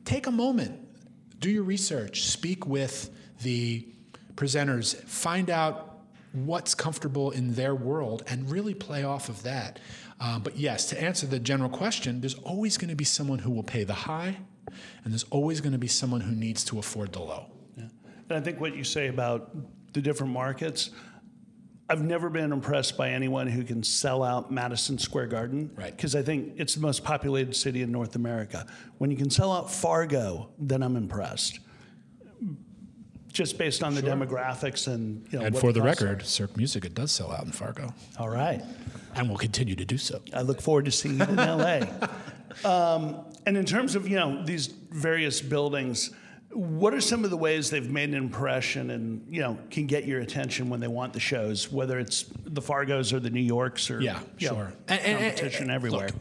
Take 0.05 0.25
a 0.25 0.31
moment, 0.31 0.79
do 1.39 1.49
your 1.49 1.63
research, 1.63 2.23
speak 2.23 2.65
with 2.65 3.09
the 3.41 3.85
presenters, 4.35 4.95
find 5.03 5.49
out 5.49 5.99
what's 6.31 6.73
comfortable 6.73 7.31
in 7.31 7.55
their 7.55 7.75
world, 7.75 8.23
and 8.27 8.49
really 8.49 8.73
play 8.73 9.03
off 9.03 9.27
of 9.27 9.43
that. 9.43 9.77
Uh, 10.21 10.39
but 10.39 10.57
yes, 10.57 10.85
to 10.87 11.01
answer 11.01 11.27
the 11.27 11.39
general 11.39 11.69
question, 11.69 12.21
there's 12.21 12.35
always 12.35 12.77
going 12.77 12.89
to 12.89 12.95
be 12.95 13.03
someone 13.03 13.39
who 13.39 13.51
will 13.51 13.63
pay 13.63 13.83
the 13.83 13.93
high, 13.93 14.37
and 15.03 15.11
there's 15.11 15.25
always 15.25 15.59
going 15.59 15.73
to 15.73 15.77
be 15.77 15.87
someone 15.87 16.21
who 16.21 16.33
needs 16.33 16.63
to 16.63 16.79
afford 16.79 17.11
the 17.11 17.19
low. 17.19 17.47
Yeah. 17.75 17.83
And 18.29 18.37
I 18.37 18.39
think 18.39 18.61
what 18.61 18.77
you 18.77 18.85
say 18.85 19.07
about 19.07 19.53
the 19.91 20.01
different 20.01 20.31
markets, 20.31 20.91
I've 21.89 22.03
never 22.03 22.29
been 22.29 22.51
impressed 22.51 22.97
by 22.97 23.09
anyone 23.09 23.47
who 23.47 23.63
can 23.63 23.81
sell 23.81 24.23
out 24.23 24.51
Madison 24.51 24.99
Square 24.99 25.27
Garden. 25.27 25.71
Right. 25.75 25.95
Because 25.95 26.15
I 26.15 26.21
think 26.21 26.53
it's 26.57 26.75
the 26.75 26.81
most 26.81 27.03
populated 27.03 27.55
city 27.55 27.81
in 27.81 27.91
North 27.91 28.15
America. 28.15 28.67
When 28.99 29.09
you 29.09 29.17
can 29.17 29.31
sell 29.31 29.51
out 29.51 29.71
Fargo, 29.71 30.49
then 30.59 30.83
I'm 30.83 30.95
impressed. 30.95 31.59
Just 33.31 33.57
based 33.57 33.83
on 33.83 33.95
the 33.95 34.01
demographics 34.01 34.87
and 34.87 35.25
you 35.31 35.39
know. 35.39 35.45
And 35.45 35.57
for 35.57 35.71
the 35.71 35.81
record, 35.81 36.25
Cirque 36.25 36.57
Musica 36.57 36.89
does 36.89 37.11
sell 37.11 37.31
out 37.31 37.45
in 37.45 37.51
Fargo, 37.51 37.93
All 38.17 38.29
right. 38.29 38.61
and 39.15 39.27
we'll 39.27 39.37
continue 39.37 39.75
to 39.75 39.85
do 39.85 39.97
so. 39.97 40.19
I 40.33 40.41
look 40.41 40.61
forward 40.61 40.85
to 40.85 40.91
seeing 40.91 41.19
you 41.19 41.25
in 41.25 41.35
LA. 41.35 41.81
Um, 42.65 43.25
and 43.45 43.55
in 43.55 43.63
terms 43.63 43.95
of 43.95 44.07
you 44.07 44.15
know 44.15 44.43
these 44.43 44.67
various 44.67 45.39
buildings, 45.39 46.09
what 46.51 46.93
are 46.93 47.01
some 47.01 47.23
of 47.23 47.29
the 47.29 47.37
ways 47.37 47.69
they've 47.69 47.89
made 47.89 48.09
an 48.09 48.15
impression 48.15 48.89
and 48.89 49.25
you 49.29 49.41
know 49.41 49.57
can 49.69 49.85
get 49.85 50.05
your 50.05 50.19
attention 50.21 50.69
when 50.69 50.79
they 50.79 50.87
want 50.87 51.13
the 51.13 51.19
shows, 51.19 51.71
whether 51.71 51.99
it's 51.99 52.25
the 52.45 52.61
Fargos 52.61 53.13
or 53.13 53.19
the 53.19 53.29
New 53.29 53.41
Yorks 53.41 53.91
or 53.91 54.01
Yeah, 54.01 54.19
you 54.39 54.49
know, 54.49 54.55
sure. 54.55 54.73
And- 54.87 54.99
and- 55.01 55.19
competition 55.19 55.63
and- 55.63 55.71
everywhere. 55.71 56.07
look, 56.07 56.15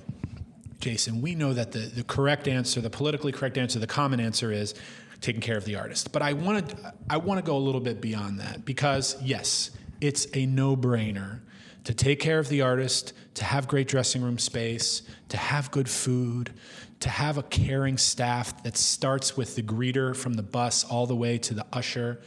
Jason, 0.80 1.20
we 1.22 1.34
know 1.34 1.52
that 1.54 1.72
the, 1.72 1.80
the 1.80 2.04
correct 2.04 2.46
answer, 2.46 2.80
the 2.80 2.90
politically 2.90 3.32
correct 3.32 3.58
answer, 3.58 3.78
the 3.78 3.86
common 3.86 4.20
answer 4.20 4.52
is 4.52 4.74
taking 5.20 5.40
care 5.40 5.56
of 5.56 5.64
the 5.64 5.74
artist. 5.76 6.12
But 6.12 6.22
I 6.22 6.34
want 6.34 6.68
to 6.68 6.94
I 7.10 7.16
want 7.16 7.38
to 7.38 7.46
go 7.46 7.56
a 7.56 7.58
little 7.58 7.80
bit 7.80 8.00
beyond 8.00 8.38
that 8.40 8.64
because 8.64 9.16
yes, 9.22 9.70
it's 10.00 10.26
a 10.34 10.46
no-brainer 10.46 11.40
to 11.88 11.94
take 11.94 12.20
care 12.20 12.38
of 12.38 12.50
the 12.50 12.60
artist, 12.60 13.14
to 13.32 13.44
have 13.44 13.66
great 13.66 13.88
dressing 13.88 14.20
room 14.20 14.36
space, 14.36 15.00
to 15.30 15.38
have 15.38 15.70
good 15.70 15.88
food, 15.88 16.52
to 17.00 17.08
have 17.08 17.38
a 17.38 17.42
caring 17.42 17.96
staff 17.96 18.62
that 18.62 18.76
starts 18.76 19.38
with 19.38 19.56
the 19.56 19.62
greeter 19.62 20.14
from 20.14 20.34
the 20.34 20.42
bus 20.42 20.84
all 20.84 21.06
the 21.06 21.16
way 21.16 21.38
to 21.38 21.54
the 21.54 21.64
usher. 21.72 22.20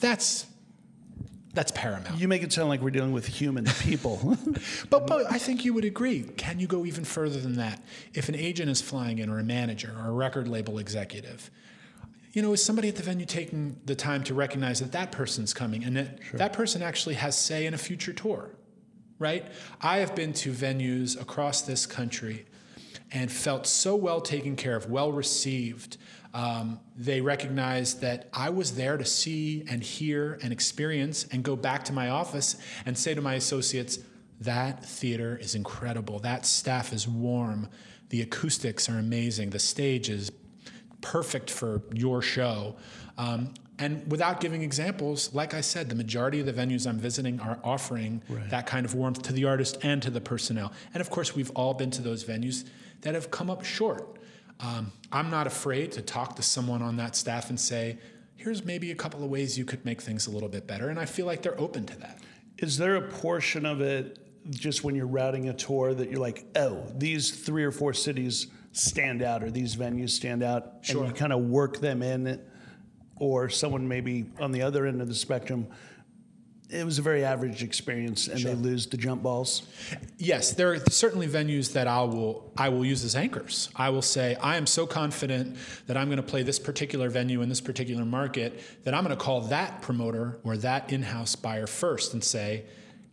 That's 0.00 0.44
that's 1.54 1.72
paramount. 1.72 2.20
you 2.20 2.28
make 2.28 2.42
it 2.42 2.52
sound 2.52 2.68
like 2.68 2.82
we're 2.82 2.90
dealing 2.90 3.12
with 3.12 3.26
human 3.26 3.64
people. 3.64 4.36
But, 4.90 5.06
but 5.06 5.32
I 5.32 5.38
think 5.38 5.64
you 5.64 5.72
would 5.72 5.86
agree. 5.86 6.24
Can 6.36 6.60
you 6.60 6.66
go 6.66 6.84
even 6.84 7.04
further 7.04 7.40
than 7.40 7.54
that? 7.54 7.82
If 8.12 8.28
an 8.28 8.34
agent 8.34 8.68
is 8.68 8.82
flying 8.82 9.18
in, 9.18 9.30
or 9.30 9.38
a 9.38 9.42
manager, 9.42 9.96
or 9.98 10.08
a 10.08 10.12
record 10.12 10.46
label 10.46 10.78
executive, 10.78 11.50
you 12.34 12.42
know, 12.42 12.52
is 12.52 12.62
somebody 12.62 12.88
at 12.88 12.96
the 12.96 13.02
venue 13.02 13.24
taking 13.24 13.80
the 13.86 13.94
time 13.94 14.22
to 14.24 14.34
recognize 14.34 14.80
that 14.80 14.92
that 14.92 15.10
person's 15.10 15.54
coming 15.54 15.84
and 15.84 15.96
that 15.96 16.18
that 16.34 16.52
person 16.52 16.82
actually 16.82 17.14
has 17.14 17.36
say 17.38 17.64
in 17.64 17.72
a 17.72 17.78
future 17.78 18.12
tour, 18.12 18.50
right? 19.20 19.46
I 19.80 19.98
have 19.98 20.16
been 20.16 20.32
to 20.32 20.50
venues 20.50 21.20
across 21.20 21.62
this 21.62 21.86
country 21.86 22.46
and 23.12 23.30
felt 23.30 23.66
so 23.66 23.94
well 23.94 24.20
taken 24.20 24.56
care 24.56 24.74
of, 24.74 24.90
well 24.90 25.12
received. 25.12 25.98
Um, 26.32 26.80
they 26.96 27.20
recognized 27.20 28.00
that 28.00 28.28
I 28.32 28.50
was 28.50 28.74
there 28.74 28.96
to 28.96 29.04
see 29.04 29.64
and 29.68 29.82
hear 29.82 30.38
and 30.42 30.52
experience 30.52 31.26
and 31.30 31.42
go 31.42 31.54
back 31.54 31.84
to 31.84 31.92
my 31.92 32.08
office 32.08 32.56
and 32.86 32.96
say 32.96 33.14
to 33.14 33.20
my 33.20 33.34
associates, 33.34 33.98
that 34.40 34.84
theater 34.84 35.36
is 35.40 35.54
incredible. 35.54 36.18
That 36.20 36.46
staff 36.46 36.92
is 36.92 37.06
warm. 37.06 37.68
The 38.08 38.22
acoustics 38.22 38.88
are 38.88 38.98
amazing. 38.98 39.50
The 39.50 39.58
stage 39.58 40.08
is 40.08 40.32
perfect 41.02 41.50
for 41.50 41.82
your 41.92 42.22
show. 42.22 42.76
Um, 43.18 43.52
and 43.80 44.08
without 44.10 44.40
giving 44.40 44.62
examples, 44.62 45.32
like 45.34 45.54
I 45.54 45.62
said, 45.62 45.88
the 45.88 45.94
majority 45.94 46.38
of 46.38 46.46
the 46.46 46.52
venues 46.52 46.86
I'm 46.86 46.98
visiting 46.98 47.40
are 47.40 47.58
offering 47.64 48.22
that 48.50 48.66
kind 48.66 48.84
of 48.84 48.94
warmth 48.94 49.22
to 49.22 49.32
the 49.32 49.46
artist 49.46 49.78
and 49.82 50.02
to 50.02 50.10
the 50.10 50.20
personnel. 50.20 50.72
And 50.92 51.00
of 51.00 51.08
course, 51.08 51.34
we've 51.34 51.50
all 51.52 51.72
been 51.74 51.90
to 51.92 52.02
those 52.02 52.22
venues 52.22 52.68
that 53.00 53.14
have 53.14 53.30
come 53.30 53.48
up 53.50 53.64
short. 53.64 54.18
Um, 54.60 54.92
I'm 55.10 55.30
not 55.30 55.46
afraid 55.46 55.92
to 55.92 56.02
talk 56.02 56.36
to 56.36 56.42
someone 56.42 56.82
on 56.82 56.96
that 56.98 57.16
staff 57.16 57.48
and 57.48 57.58
say, 57.58 57.98
here's 58.36 58.64
maybe 58.64 58.90
a 58.90 58.94
couple 58.94 59.24
of 59.24 59.30
ways 59.30 59.58
you 59.58 59.64
could 59.64 59.82
make 59.86 60.02
things 60.02 60.26
a 60.26 60.30
little 60.30 60.50
bit 60.50 60.66
better. 60.66 60.90
And 60.90 60.98
I 60.98 61.06
feel 61.06 61.24
like 61.24 61.40
they're 61.40 61.58
open 61.58 61.86
to 61.86 61.98
that. 62.00 62.18
Is 62.58 62.76
there 62.76 62.96
a 62.96 63.02
portion 63.02 63.64
of 63.64 63.80
it 63.80 64.18
just 64.50 64.84
when 64.84 64.94
you're 64.94 65.06
routing 65.06 65.48
a 65.48 65.54
tour 65.54 65.94
that 65.94 66.10
you're 66.10 66.20
like, 66.20 66.44
oh, 66.56 66.84
these 66.94 67.30
three 67.30 67.64
or 67.64 67.70
four 67.72 67.94
cities 67.94 68.48
stand 68.72 69.22
out 69.22 69.42
or 69.42 69.50
these 69.50 69.76
venues 69.76 70.10
stand 70.10 70.42
out, 70.42 70.74
Sure. 70.82 71.02
and 71.02 71.08
you 71.08 71.14
kind 71.14 71.32
of 71.32 71.40
work 71.40 71.78
them 71.80 72.02
in, 72.02 72.26
or 73.20 73.48
someone 73.48 73.86
maybe 73.86 74.26
on 74.40 74.50
the 74.50 74.62
other 74.62 74.86
end 74.86 75.00
of 75.00 75.06
the 75.06 75.14
spectrum, 75.14 75.68
it 76.70 76.84
was 76.84 76.98
a 76.98 77.02
very 77.02 77.24
average 77.24 77.62
experience 77.62 78.28
and 78.28 78.40
they 78.40 78.54
lose 78.54 78.86
the 78.86 78.96
jump 78.96 79.22
balls. 79.22 79.62
Yes, 80.18 80.52
there 80.52 80.72
are 80.72 80.78
certainly 80.88 81.26
venues 81.26 81.72
that 81.72 81.86
I 81.86 82.02
will 82.02 82.52
I 82.56 82.68
will 82.68 82.84
use 82.84 83.04
as 83.04 83.16
anchors. 83.16 83.68
I 83.74 83.90
will 83.90 84.02
say 84.02 84.36
I 84.36 84.56
am 84.56 84.66
so 84.66 84.86
confident 84.86 85.56
that 85.86 85.96
I'm 85.96 86.06
going 86.06 86.18
to 86.18 86.22
play 86.22 86.42
this 86.42 86.58
particular 86.58 87.10
venue 87.10 87.42
in 87.42 87.48
this 87.48 87.60
particular 87.60 88.04
market 88.04 88.60
that 88.84 88.94
I'm 88.94 89.04
going 89.04 89.16
to 89.16 89.22
call 89.22 89.42
that 89.42 89.82
promoter 89.82 90.38
or 90.44 90.56
that 90.58 90.92
in-house 90.92 91.34
buyer 91.36 91.66
first 91.66 92.14
and 92.14 92.22
say, 92.22 92.64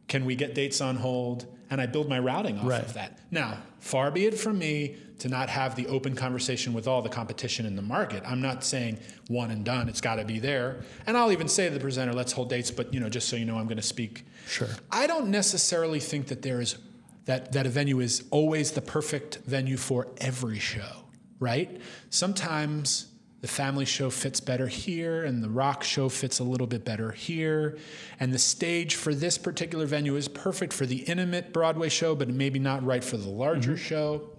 can 0.07 0.23
we 0.23 0.35
get 0.35 0.53
dates 0.53 0.79
on 0.79 0.97
hold? 0.97 1.47
And 1.69 1.81
I 1.81 1.85
build 1.85 2.07
my 2.07 2.19
routing 2.19 2.57
off 2.59 2.65
Right. 2.65 2.81
of 2.83 2.93
that. 2.93 3.19
Now, 3.31 3.57
far 3.79 4.09
be 4.11 4.25
it 4.25 4.37
from 4.39 4.57
me 4.57 4.95
to 5.19 5.27
not 5.29 5.49
have 5.49 5.75
the 5.75 5.87
open 5.87 6.15
conversation 6.15 6.73
with 6.73 6.87
all 6.87 7.01
the 7.01 7.09
competition 7.09 7.65
in 7.65 7.75
the 7.75 7.81
market. 7.81 8.23
I'm 8.25 8.41
not 8.41 8.63
saying 8.63 8.99
one 9.27 9.49
and 9.51 9.65
done. 9.65 9.89
It's 9.89 9.99
got 10.01 10.15
to 10.15 10.25
be 10.25 10.39
there. 10.39 10.81
And 11.07 11.17
I'll 11.17 11.31
even 11.31 11.47
say 11.47 11.67
to 11.67 11.73
the 11.73 11.79
presenter, 11.79 12.13
let's 12.13 12.31
hold 12.31 12.49
dates, 12.49 12.69
but 12.71 12.93
you 12.93 12.99
know, 12.99 13.09
just 13.09 13.27
so 13.27 13.35
you 13.35 13.43
know, 13.45 13.57
I'm 13.57 13.65
going 13.65 13.77
to 13.77 13.81
speak. 13.83 14.25
Sure. 14.47 14.67
I 14.91 15.07
don't 15.07 15.29
necessarily 15.29 15.99
think 15.99 16.27
that 16.27 16.41
there 16.43 16.61
is 16.61 16.77
that 17.25 17.51
that 17.53 17.65
a 17.65 17.69
venue 17.69 17.99
is 17.99 18.23
always 18.31 18.71
the 18.71 18.81
perfect 18.81 19.39
venue 19.45 19.75
for 19.75 20.07
every 20.19 20.59
show, 20.59 21.03
right? 21.39 21.81
Sometimes 22.09 23.07
the 23.47 23.53
family 23.53 23.85
show 23.85 24.09
fits 24.09 24.41
better 24.41 24.67
here 24.67 25.23
and 25.23 25.41
the 25.41 25.49
rock 25.49 25.81
show 25.81 26.09
fits 26.09 26.39
a 26.39 26.43
little 26.43 26.67
bit 26.67 26.83
better 26.83 27.11
here 27.11 27.77
and 28.19 28.33
the 28.33 28.37
stage 28.37 28.95
for 28.95 29.15
this 29.15 29.37
particular 29.37 29.85
venue 29.85 30.17
is 30.17 30.27
perfect 30.27 30.73
for 30.73 30.85
the 30.85 30.97
intimate 31.03 31.53
Broadway 31.53 31.87
show 31.87 32.13
but 32.13 32.27
maybe 32.27 32.59
not 32.59 32.83
right 32.83 33.01
for 33.01 33.15
the 33.15 33.29
larger 33.29 33.71
mm-hmm. 33.71 33.81
show. 33.81 34.29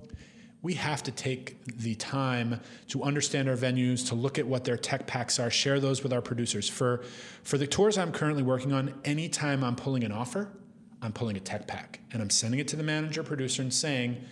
We 0.60 0.74
have 0.74 1.02
to 1.04 1.10
take 1.10 1.64
the 1.64 1.94
time 1.94 2.60
to 2.88 3.02
understand 3.02 3.48
our 3.48 3.56
venues, 3.56 4.06
to 4.08 4.14
look 4.14 4.38
at 4.38 4.46
what 4.46 4.64
their 4.64 4.76
tech 4.76 5.06
packs 5.06 5.38
are, 5.38 5.50
share 5.50 5.80
those 5.80 6.02
with 6.02 6.12
our 6.12 6.20
producers. 6.20 6.68
For 6.68 7.02
for 7.44 7.56
the 7.56 7.66
tours 7.66 7.96
I'm 7.96 8.12
currently 8.12 8.42
working 8.42 8.74
on, 8.74 8.92
anytime 9.06 9.64
I'm 9.64 9.76
pulling 9.76 10.04
an 10.04 10.12
offer, 10.12 10.50
I'm 11.00 11.12
pulling 11.12 11.38
a 11.38 11.40
tech 11.40 11.66
pack 11.66 12.00
and 12.12 12.20
I'm 12.20 12.28
sending 12.28 12.60
it 12.60 12.68
to 12.68 12.76
the 12.76 12.82
manager 12.82 13.22
producer 13.22 13.62
and 13.62 13.72
saying, 13.72 14.22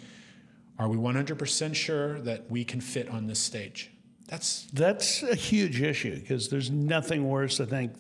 Are 0.79 0.89
we 0.89 0.99
100% 0.99 1.75
sure 1.75 2.21
that 2.21 2.51
we 2.51 2.63
can 2.63 2.83
fit 2.83 3.09
on 3.09 3.27
this 3.27 3.39
stage? 3.39 3.93
That's 4.29 4.67
That's 4.73 5.23
a 5.23 5.35
huge 5.35 5.81
issue 5.81 6.19
because 6.19 6.49
there's 6.49 6.71
nothing 6.71 7.29
worse, 7.29 7.61
I 7.61 7.65
think, 7.65 7.93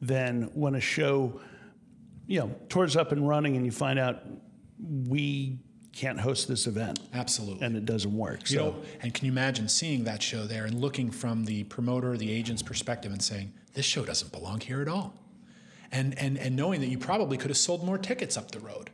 than 0.00 0.44
when 0.54 0.74
a 0.74 0.80
show, 0.80 1.40
you 2.26 2.40
know, 2.40 2.54
tours 2.68 2.96
up 2.96 3.12
and 3.12 3.28
running 3.28 3.56
and 3.56 3.64
you 3.66 3.72
find 3.72 3.98
out 3.98 4.22
we 5.08 5.58
can't 5.92 6.20
host 6.20 6.46
this 6.46 6.66
event 6.68 7.00
absolutely. 7.12 7.66
and 7.66 7.76
it 7.76 7.84
doesn't 7.84 8.16
work. 8.16 8.48
You 8.50 8.56
So 8.58 8.64
know, 8.64 8.76
and 9.02 9.12
can 9.12 9.26
you 9.26 9.32
imagine 9.32 9.68
seeing 9.68 10.04
that 10.04 10.22
show 10.22 10.44
there 10.44 10.64
and 10.64 10.80
looking 10.80 11.10
from 11.10 11.44
the 11.44 11.64
promoter, 11.64 12.16
the 12.16 12.30
agent's 12.30 12.62
perspective, 12.62 13.12
and 13.12 13.20
saying, 13.20 13.52
"This 13.74 13.84
show 13.84 14.04
doesn't 14.04 14.30
belong 14.32 14.60
here 14.60 14.80
at 14.80 14.88
all," 14.88 15.14
and 15.90 16.16
and 16.18 16.38
and 16.38 16.54
knowing 16.54 16.80
that 16.80 16.88
you 16.88 16.98
probably 16.98 17.36
could 17.36 17.50
have 17.50 17.56
sold 17.58 17.84
more 17.84 17.98
tickets 17.98 18.36
up 18.36 18.52
the 18.52 18.60
road. 18.60 18.90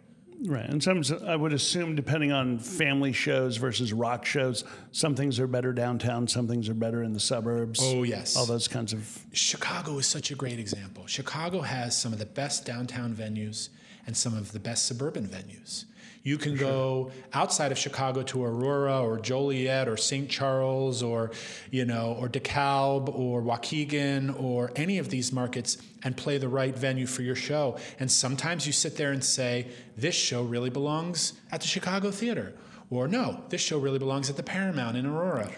Right. 0.47 0.69
And 0.69 0.83
some, 0.83 1.03
I 1.27 1.37
would 1.37 1.55
assume, 1.55 1.95
depending 1.97 2.31
on 2.31 2.59
family 2.59 3.13
shows 3.13 3.57
versus 3.57 3.93
rock 3.95 4.27
shows, 4.27 4.65
some 4.93 5.15
things 5.15 5.41
are 5.41 5.47
better 5.47 5.73
downtown, 5.73 6.29
some 6.29 6.47
things 6.47 6.69
are 6.69 6.75
better 6.75 7.03
in 7.03 7.15
the 7.15 7.21
suburbs. 7.21 7.81
Oh, 7.83 8.03
yes. 8.03 8.37
All 8.37 8.45
those 8.45 8.69
kinds 8.69 8.93
of. 8.93 9.25
Chicago 9.33 9.97
is 9.99 10.07
such 10.07 10.31
a 10.31 10.35
great 10.35 10.59
example. 10.59 11.07
Chicago 11.07 11.63
has 11.63 11.97
some 11.97 12.13
of 12.13 12.19
the 12.19 12.27
best 12.27 12.67
downtown 12.67 13.15
venues 13.15 13.71
and 14.07 14.15
some 14.15 14.37
of 14.37 14.53
the 14.53 14.61
best 14.61 14.85
suburban 14.85 15.27
venues. 15.27 15.87
You 16.25 16.39
can 16.39 16.57
go 16.57 17.11
outside 17.35 17.71
of 17.71 17.77
Chicago 17.77 18.23
to 18.23 18.43
Aurora 18.43 19.03
or 19.03 19.19
Joliet 19.19 19.87
or 19.87 19.99
St. 19.99 20.27
Charles 20.27 21.03
or, 21.03 21.33
you 21.71 21.85
know, 21.85 22.17
or 22.19 22.31
DeKalb 22.31 23.15
or 23.15 23.43
Waukegan 23.43 24.43
or 24.43 24.73
any 24.75 24.97
of 24.97 25.11
these 25.11 25.33
markets 25.35 25.77
and 26.03 26.17
play 26.17 26.39
the 26.39 26.49
right 26.49 26.75
venue 26.75 27.07
for 27.07 27.21
your 27.21 27.37
show. 27.37 27.77
And 28.01 28.11
sometimes 28.11 28.67
you 28.67 28.73
sit 28.73 28.97
there 28.97 29.13
and 29.13 29.23
say, 29.23 29.67
this 29.99 30.15
show 30.15 30.43
really 30.43 30.71
belongs 30.71 31.35
at 31.53 31.61
the 31.61 31.67
Chicago 31.67 32.11
Theater. 32.11 32.55
Or 32.89 33.07
no, 33.07 33.45
this 33.51 33.61
show 33.61 33.79
really 33.79 33.99
belongs 33.99 34.31
at 34.31 34.37
the 34.37 34.43
Paramount 34.43 34.97
in 34.97 35.05
Aurora. 35.05 35.51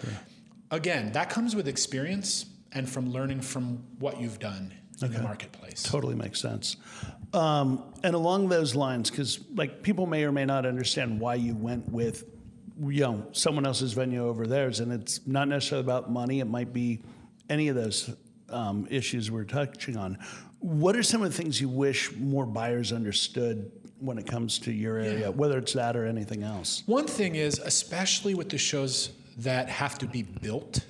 Again, 0.69 1.13
that 1.13 1.29
comes 1.29 1.55
with 1.55 1.69
experience 1.69 2.45
and 2.73 2.89
from 2.89 3.13
learning 3.13 3.39
from 3.39 3.83
what 3.99 4.19
you've 4.19 4.39
done 4.39 4.73
in 5.01 5.11
the 5.13 5.21
marketplace. 5.21 5.83
Totally 5.83 6.15
makes 6.15 6.41
sense. 6.41 6.77
Um, 7.33 7.83
and 8.03 8.15
along 8.15 8.49
those 8.49 8.75
lines, 8.75 9.09
because 9.09 9.39
like 9.53 9.83
people 9.83 10.05
may 10.05 10.23
or 10.23 10.31
may 10.31 10.45
not 10.45 10.65
understand 10.65 11.19
why 11.19 11.35
you 11.35 11.55
went 11.55 11.89
with, 11.89 12.23
you 12.81 13.01
know, 13.01 13.27
someone 13.31 13.65
else's 13.65 13.93
venue 13.93 14.25
over 14.25 14.47
theirs, 14.47 14.79
and 14.79 14.91
it's 14.91 15.25
not 15.27 15.47
necessarily 15.47 15.85
about 15.85 16.11
money. 16.11 16.39
It 16.39 16.47
might 16.47 16.73
be 16.73 17.01
any 17.49 17.67
of 17.67 17.75
those 17.75 18.15
um, 18.49 18.87
issues 18.89 19.29
we're 19.29 19.43
touching 19.43 19.97
on. 19.97 20.17
What 20.59 20.95
are 20.95 21.03
some 21.03 21.21
of 21.21 21.31
the 21.31 21.37
things 21.37 21.59
you 21.61 21.69
wish 21.69 22.15
more 22.15 22.45
buyers 22.45 22.91
understood 22.91 23.71
when 23.99 24.17
it 24.17 24.27
comes 24.27 24.59
to 24.59 24.71
your 24.71 24.97
area, 24.97 25.31
whether 25.31 25.57
it's 25.57 25.73
that 25.73 25.95
or 25.95 26.05
anything 26.05 26.43
else? 26.43 26.83
One 26.85 27.07
thing 27.07 27.35
is, 27.35 27.59
especially 27.59 28.35
with 28.35 28.49
the 28.49 28.57
shows 28.57 29.11
that 29.37 29.69
have 29.69 29.97
to 29.99 30.07
be 30.07 30.23
built, 30.23 30.85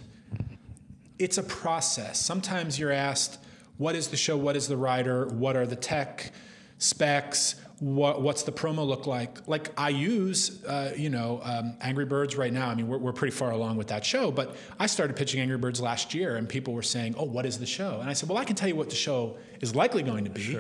it's 1.20 1.38
a 1.38 1.44
process. 1.44 2.20
Sometimes 2.20 2.80
you're 2.80 2.92
asked, 2.92 3.40
what 3.78 3.96
is 3.96 4.08
the 4.08 4.18
show? 4.18 4.38
What 4.38 4.56
is 4.56 4.68
the 4.68 4.78
rider? 4.78 5.28
What 5.28 5.56
are 5.56 5.66
the 5.66 5.76
tech 5.76 6.32
specs? 6.80 7.56
What, 7.80 8.24
what's 8.24 8.42
the 8.44 8.52
promo 8.52 8.88
look 8.88 9.06
like? 9.06 9.48
Like 9.48 9.72
I 9.78 9.90
use, 9.90 10.64
uh, 10.66 10.94
you 10.98 11.12
know, 11.12 11.42
um, 11.44 11.78
Angry 11.80 12.06
Birds 12.06 12.36
right 12.36 12.52
now. 12.52 12.70
I 12.70 12.76
mean, 12.76 12.88
we're, 12.88 12.98
we're 12.98 13.14
pretty 13.14 13.36
far 13.36 13.52
along 13.52 13.78
with 13.78 13.88
that 13.88 14.04
show, 14.04 14.32
but 14.32 14.56
I 14.80 14.88
started 14.88 15.16
pitching 15.16 15.42
Angry 15.42 15.60
Birds 15.60 15.80
last 15.80 16.16
year, 16.16 16.38
and 16.38 16.50
people 16.50 16.74
were 16.74 16.82
saying, 16.82 17.14
"Oh, 17.18 17.26
what 17.26 17.46
is 17.46 17.60
the 17.60 17.68
show?" 17.68 18.00
And 18.02 18.10
I 18.10 18.14
said, 18.14 18.30
"Well, 18.30 18.40
I 18.40 18.46
can 18.46 18.56
tell 18.56 18.68
you 18.68 18.76
what 18.76 18.90
the 18.90 18.96
show 18.96 19.38
is 19.62 19.76
likely 19.76 20.02
going 20.02 20.24
to 20.24 20.32
be, 20.32 20.58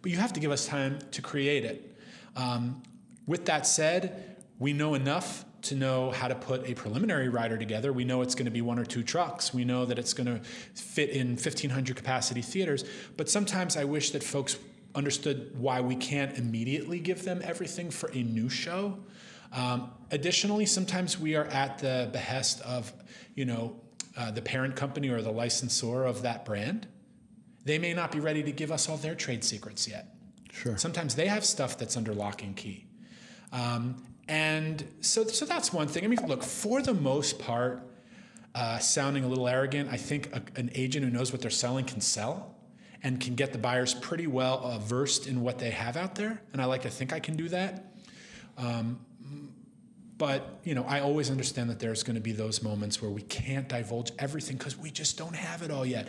but 0.00 0.12
you 0.12 0.18
have 0.18 0.32
to 0.34 0.40
give 0.40 0.52
us 0.52 0.66
time 0.66 1.00
to 1.10 1.22
create 1.22 1.64
it." 1.64 1.96
Um, 2.36 2.82
with 3.26 3.46
that 3.46 3.66
said, 3.66 4.36
we 4.60 4.72
know 4.72 4.94
enough 4.94 5.44
to 5.62 5.74
know 5.74 6.10
how 6.10 6.28
to 6.28 6.34
put 6.34 6.68
a 6.68 6.74
preliminary 6.74 7.28
rider 7.28 7.58
together. 7.58 7.92
We 7.92 8.04
know 8.04 8.22
it's 8.22 8.34
going 8.34 8.46
to 8.46 8.50
be 8.50 8.62
one 8.62 8.78
or 8.78 8.84
two 8.84 9.02
trucks. 9.02 9.52
We 9.52 9.64
know 9.64 9.84
that 9.84 9.98
it's 9.98 10.12
going 10.12 10.26
to 10.26 10.40
fit 10.74 11.10
in 11.10 11.30
1,500 11.30 11.96
capacity 11.96 12.42
theaters. 12.42 12.84
But 13.16 13.28
sometimes 13.28 13.76
I 13.76 13.84
wish 13.84 14.10
that 14.10 14.22
folks 14.22 14.56
understood 14.94 15.52
why 15.58 15.80
we 15.80 15.96
can't 15.96 16.36
immediately 16.36 16.98
give 16.98 17.24
them 17.24 17.40
everything 17.44 17.90
for 17.90 18.10
a 18.10 18.22
new 18.22 18.48
show. 18.48 18.98
Um, 19.52 19.90
additionally, 20.10 20.66
sometimes 20.66 21.18
we 21.18 21.34
are 21.36 21.46
at 21.46 21.78
the 21.78 22.08
behest 22.12 22.60
of, 22.62 22.92
you 23.34 23.44
know, 23.44 23.76
uh, 24.16 24.30
the 24.30 24.42
parent 24.42 24.76
company 24.76 25.08
or 25.08 25.22
the 25.22 25.30
licensor 25.30 26.04
of 26.04 26.22
that 26.22 26.44
brand. 26.44 26.86
They 27.64 27.78
may 27.78 27.94
not 27.94 28.12
be 28.12 28.20
ready 28.20 28.42
to 28.42 28.52
give 28.52 28.72
us 28.72 28.88
all 28.88 28.96
their 28.96 29.14
trade 29.14 29.44
secrets 29.44 29.86
yet. 29.86 30.14
Sure. 30.52 30.76
Sometimes 30.76 31.14
they 31.14 31.26
have 31.26 31.44
stuff 31.44 31.78
that's 31.78 31.96
under 31.96 32.12
lock 32.12 32.42
and 32.42 32.56
key. 32.56 32.86
Um, 33.52 34.02
and 34.30 34.84
so, 35.00 35.24
so 35.24 35.44
that's 35.44 35.72
one 35.72 35.88
thing. 35.88 36.04
I 36.04 36.06
mean, 36.06 36.24
look, 36.24 36.44
for 36.44 36.80
the 36.80 36.94
most 36.94 37.40
part, 37.40 37.82
uh, 38.54 38.78
sounding 38.78 39.24
a 39.24 39.28
little 39.28 39.48
arrogant, 39.48 39.90
I 39.90 39.96
think 39.96 40.32
a, 40.32 40.40
an 40.54 40.70
agent 40.76 41.04
who 41.04 41.10
knows 41.10 41.32
what 41.32 41.40
they're 41.40 41.50
selling 41.50 41.84
can 41.84 42.00
sell 42.00 42.54
and 43.02 43.20
can 43.20 43.34
get 43.34 43.52
the 43.52 43.58
buyers 43.58 43.92
pretty 43.92 44.28
well 44.28 44.60
uh, 44.62 44.78
versed 44.78 45.26
in 45.26 45.40
what 45.40 45.58
they 45.58 45.70
have 45.70 45.96
out 45.96 46.14
there. 46.14 46.40
And 46.52 46.62
I 46.62 46.66
like 46.66 46.82
to 46.82 46.90
think 46.90 47.12
I 47.12 47.18
can 47.18 47.34
do 47.34 47.48
that. 47.48 47.92
Um, 48.56 49.00
but 50.20 50.60
you 50.64 50.74
know, 50.74 50.84
I 50.86 51.00
always 51.00 51.30
understand 51.30 51.70
that 51.70 51.78
there's 51.78 52.02
going 52.02 52.14
to 52.14 52.20
be 52.20 52.32
those 52.32 52.62
moments 52.62 53.00
where 53.00 53.10
we 53.10 53.22
can't 53.22 53.66
divulge 53.66 54.12
everything 54.18 54.58
because 54.58 54.76
we 54.76 54.90
just 54.90 55.16
don't 55.16 55.34
have 55.34 55.62
it 55.62 55.70
all 55.70 55.86
yet. 55.86 56.08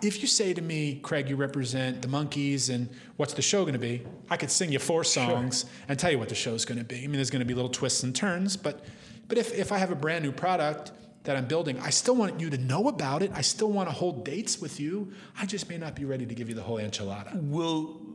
If 0.00 0.22
you 0.22 0.28
say 0.28 0.54
to 0.54 0.62
me, 0.62 1.00
Craig, 1.02 1.28
you 1.28 1.34
represent 1.34 2.00
the 2.00 2.06
Monkees, 2.06 2.72
and 2.72 2.88
what's 3.16 3.34
the 3.34 3.42
show 3.42 3.62
going 3.62 3.72
to 3.72 3.80
be? 3.80 4.06
I 4.30 4.36
could 4.36 4.52
sing 4.52 4.70
you 4.70 4.78
four 4.78 5.02
songs 5.02 5.62
sure. 5.62 5.70
and 5.88 5.98
tell 5.98 6.12
you 6.12 6.20
what 6.20 6.28
the 6.28 6.36
show's 6.36 6.64
going 6.64 6.78
to 6.78 6.84
be. 6.84 6.98
I 6.98 7.08
mean, 7.08 7.14
there's 7.14 7.30
going 7.30 7.40
to 7.40 7.46
be 7.46 7.52
little 7.52 7.68
twists 7.68 8.04
and 8.04 8.14
turns, 8.14 8.56
but 8.56 8.84
but 9.26 9.38
if 9.38 9.52
if 9.52 9.72
I 9.72 9.78
have 9.78 9.90
a 9.90 9.96
brand 9.96 10.24
new 10.24 10.30
product 10.30 10.92
that 11.24 11.36
I'm 11.36 11.46
building, 11.46 11.80
I 11.80 11.90
still 11.90 12.14
want 12.14 12.40
you 12.40 12.50
to 12.50 12.58
know 12.58 12.86
about 12.86 13.24
it. 13.24 13.32
I 13.34 13.40
still 13.40 13.72
want 13.72 13.88
to 13.88 13.92
hold 13.92 14.24
dates 14.24 14.60
with 14.60 14.78
you. 14.78 15.12
I 15.36 15.46
just 15.46 15.68
may 15.68 15.78
not 15.78 15.96
be 15.96 16.04
ready 16.04 16.26
to 16.26 16.34
give 16.34 16.48
you 16.48 16.54
the 16.54 16.62
whole 16.62 16.78
enchilada. 16.78 17.34
Will 17.42 18.07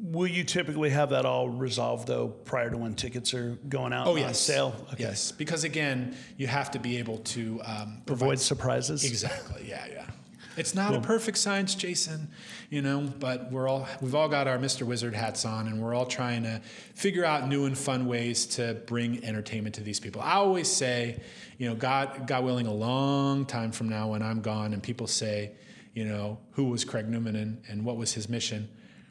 Will 0.00 0.28
you 0.28 0.44
typically 0.44 0.90
have 0.90 1.10
that 1.10 1.26
all 1.26 1.48
resolved 1.48 2.06
though 2.06 2.28
prior 2.28 2.70
to 2.70 2.76
when 2.76 2.94
tickets 2.94 3.34
are 3.34 3.58
going 3.68 3.92
out 3.92 4.06
oh, 4.06 4.12
on 4.12 4.18
yes. 4.18 4.38
sale? 4.38 4.74
Okay. 4.92 5.04
Yes, 5.04 5.32
because 5.32 5.64
again, 5.64 6.16
you 6.36 6.46
have 6.46 6.70
to 6.70 6.78
be 6.78 6.98
able 6.98 7.18
to 7.18 7.60
um, 7.64 8.02
avoid 8.06 8.38
surprises. 8.38 9.04
Exactly. 9.04 9.66
Yeah, 9.68 9.84
yeah. 9.90 10.06
It's 10.56 10.74
not 10.74 10.90
well, 10.90 11.00
a 11.00 11.02
perfect 11.02 11.38
science, 11.38 11.76
Jason, 11.76 12.28
you 12.68 12.82
know, 12.82 13.12
but 13.20 13.50
we're 13.52 13.68
all 13.68 13.88
we've 14.00 14.14
all 14.14 14.28
got 14.28 14.48
our 14.48 14.58
Mr. 14.58 14.82
Wizard 14.82 15.14
hats 15.14 15.44
on 15.44 15.68
and 15.68 15.80
we're 15.80 15.94
all 15.94 16.06
trying 16.06 16.42
to 16.42 16.60
figure 16.94 17.24
out 17.24 17.48
new 17.48 17.64
and 17.64 17.78
fun 17.78 18.06
ways 18.06 18.44
to 18.46 18.74
bring 18.86 19.24
entertainment 19.24 19.76
to 19.76 19.82
these 19.82 20.00
people. 20.00 20.20
I 20.20 20.34
always 20.34 20.68
say, 20.68 21.20
you 21.58 21.68
know, 21.68 21.76
God 21.76 22.26
God 22.26 22.44
willing 22.44 22.66
a 22.66 22.74
long 22.74 23.46
time 23.46 23.70
from 23.70 23.88
now 23.88 24.08
when 24.08 24.22
I'm 24.22 24.40
gone 24.40 24.72
and 24.72 24.82
people 24.82 25.06
say, 25.06 25.52
you 25.94 26.04
know, 26.04 26.38
who 26.52 26.64
was 26.64 26.84
Craig 26.84 27.08
Newman 27.08 27.36
and, 27.36 27.62
and 27.68 27.84
what 27.84 27.96
was 27.96 28.12
his 28.12 28.28
mission? 28.28 28.68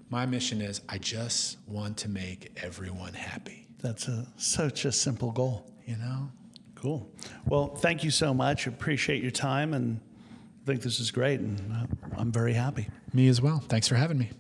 My 0.10 0.26
mission 0.26 0.62
is 0.62 0.82
I 0.88 0.98
just 0.98 1.58
want 1.68 1.98
to 1.98 2.10
make 2.10 2.58
everyone 2.64 3.14
happy. 3.14 3.68
That's 3.80 4.08
a, 4.08 4.26
such 4.38 4.86
a 4.86 4.92
simple 4.92 5.32
goal. 5.32 5.70
You 5.86 5.98
know? 5.98 6.30
Cool. 6.76 7.10
Well, 7.46 7.76
thank 7.76 8.04
you 8.04 8.12
so 8.12 8.34
much. 8.34 8.68
Appreciate 8.68 9.22
your 9.22 9.32
time 9.32 9.74
and 9.74 10.00
I 10.64 10.66
think 10.66 10.82
this 10.82 11.00
is 11.00 11.12
great 11.12 11.40
and 11.40 11.60
uh, 11.72 11.86
I'm 12.18 12.32
very 12.32 12.54
happy. 12.54 12.88
Me 13.14 13.28
as 13.28 13.42
well. 13.42 13.60
Thanks 13.68 13.88
for 13.88 13.96
having 13.96 14.18
me. 14.18 14.32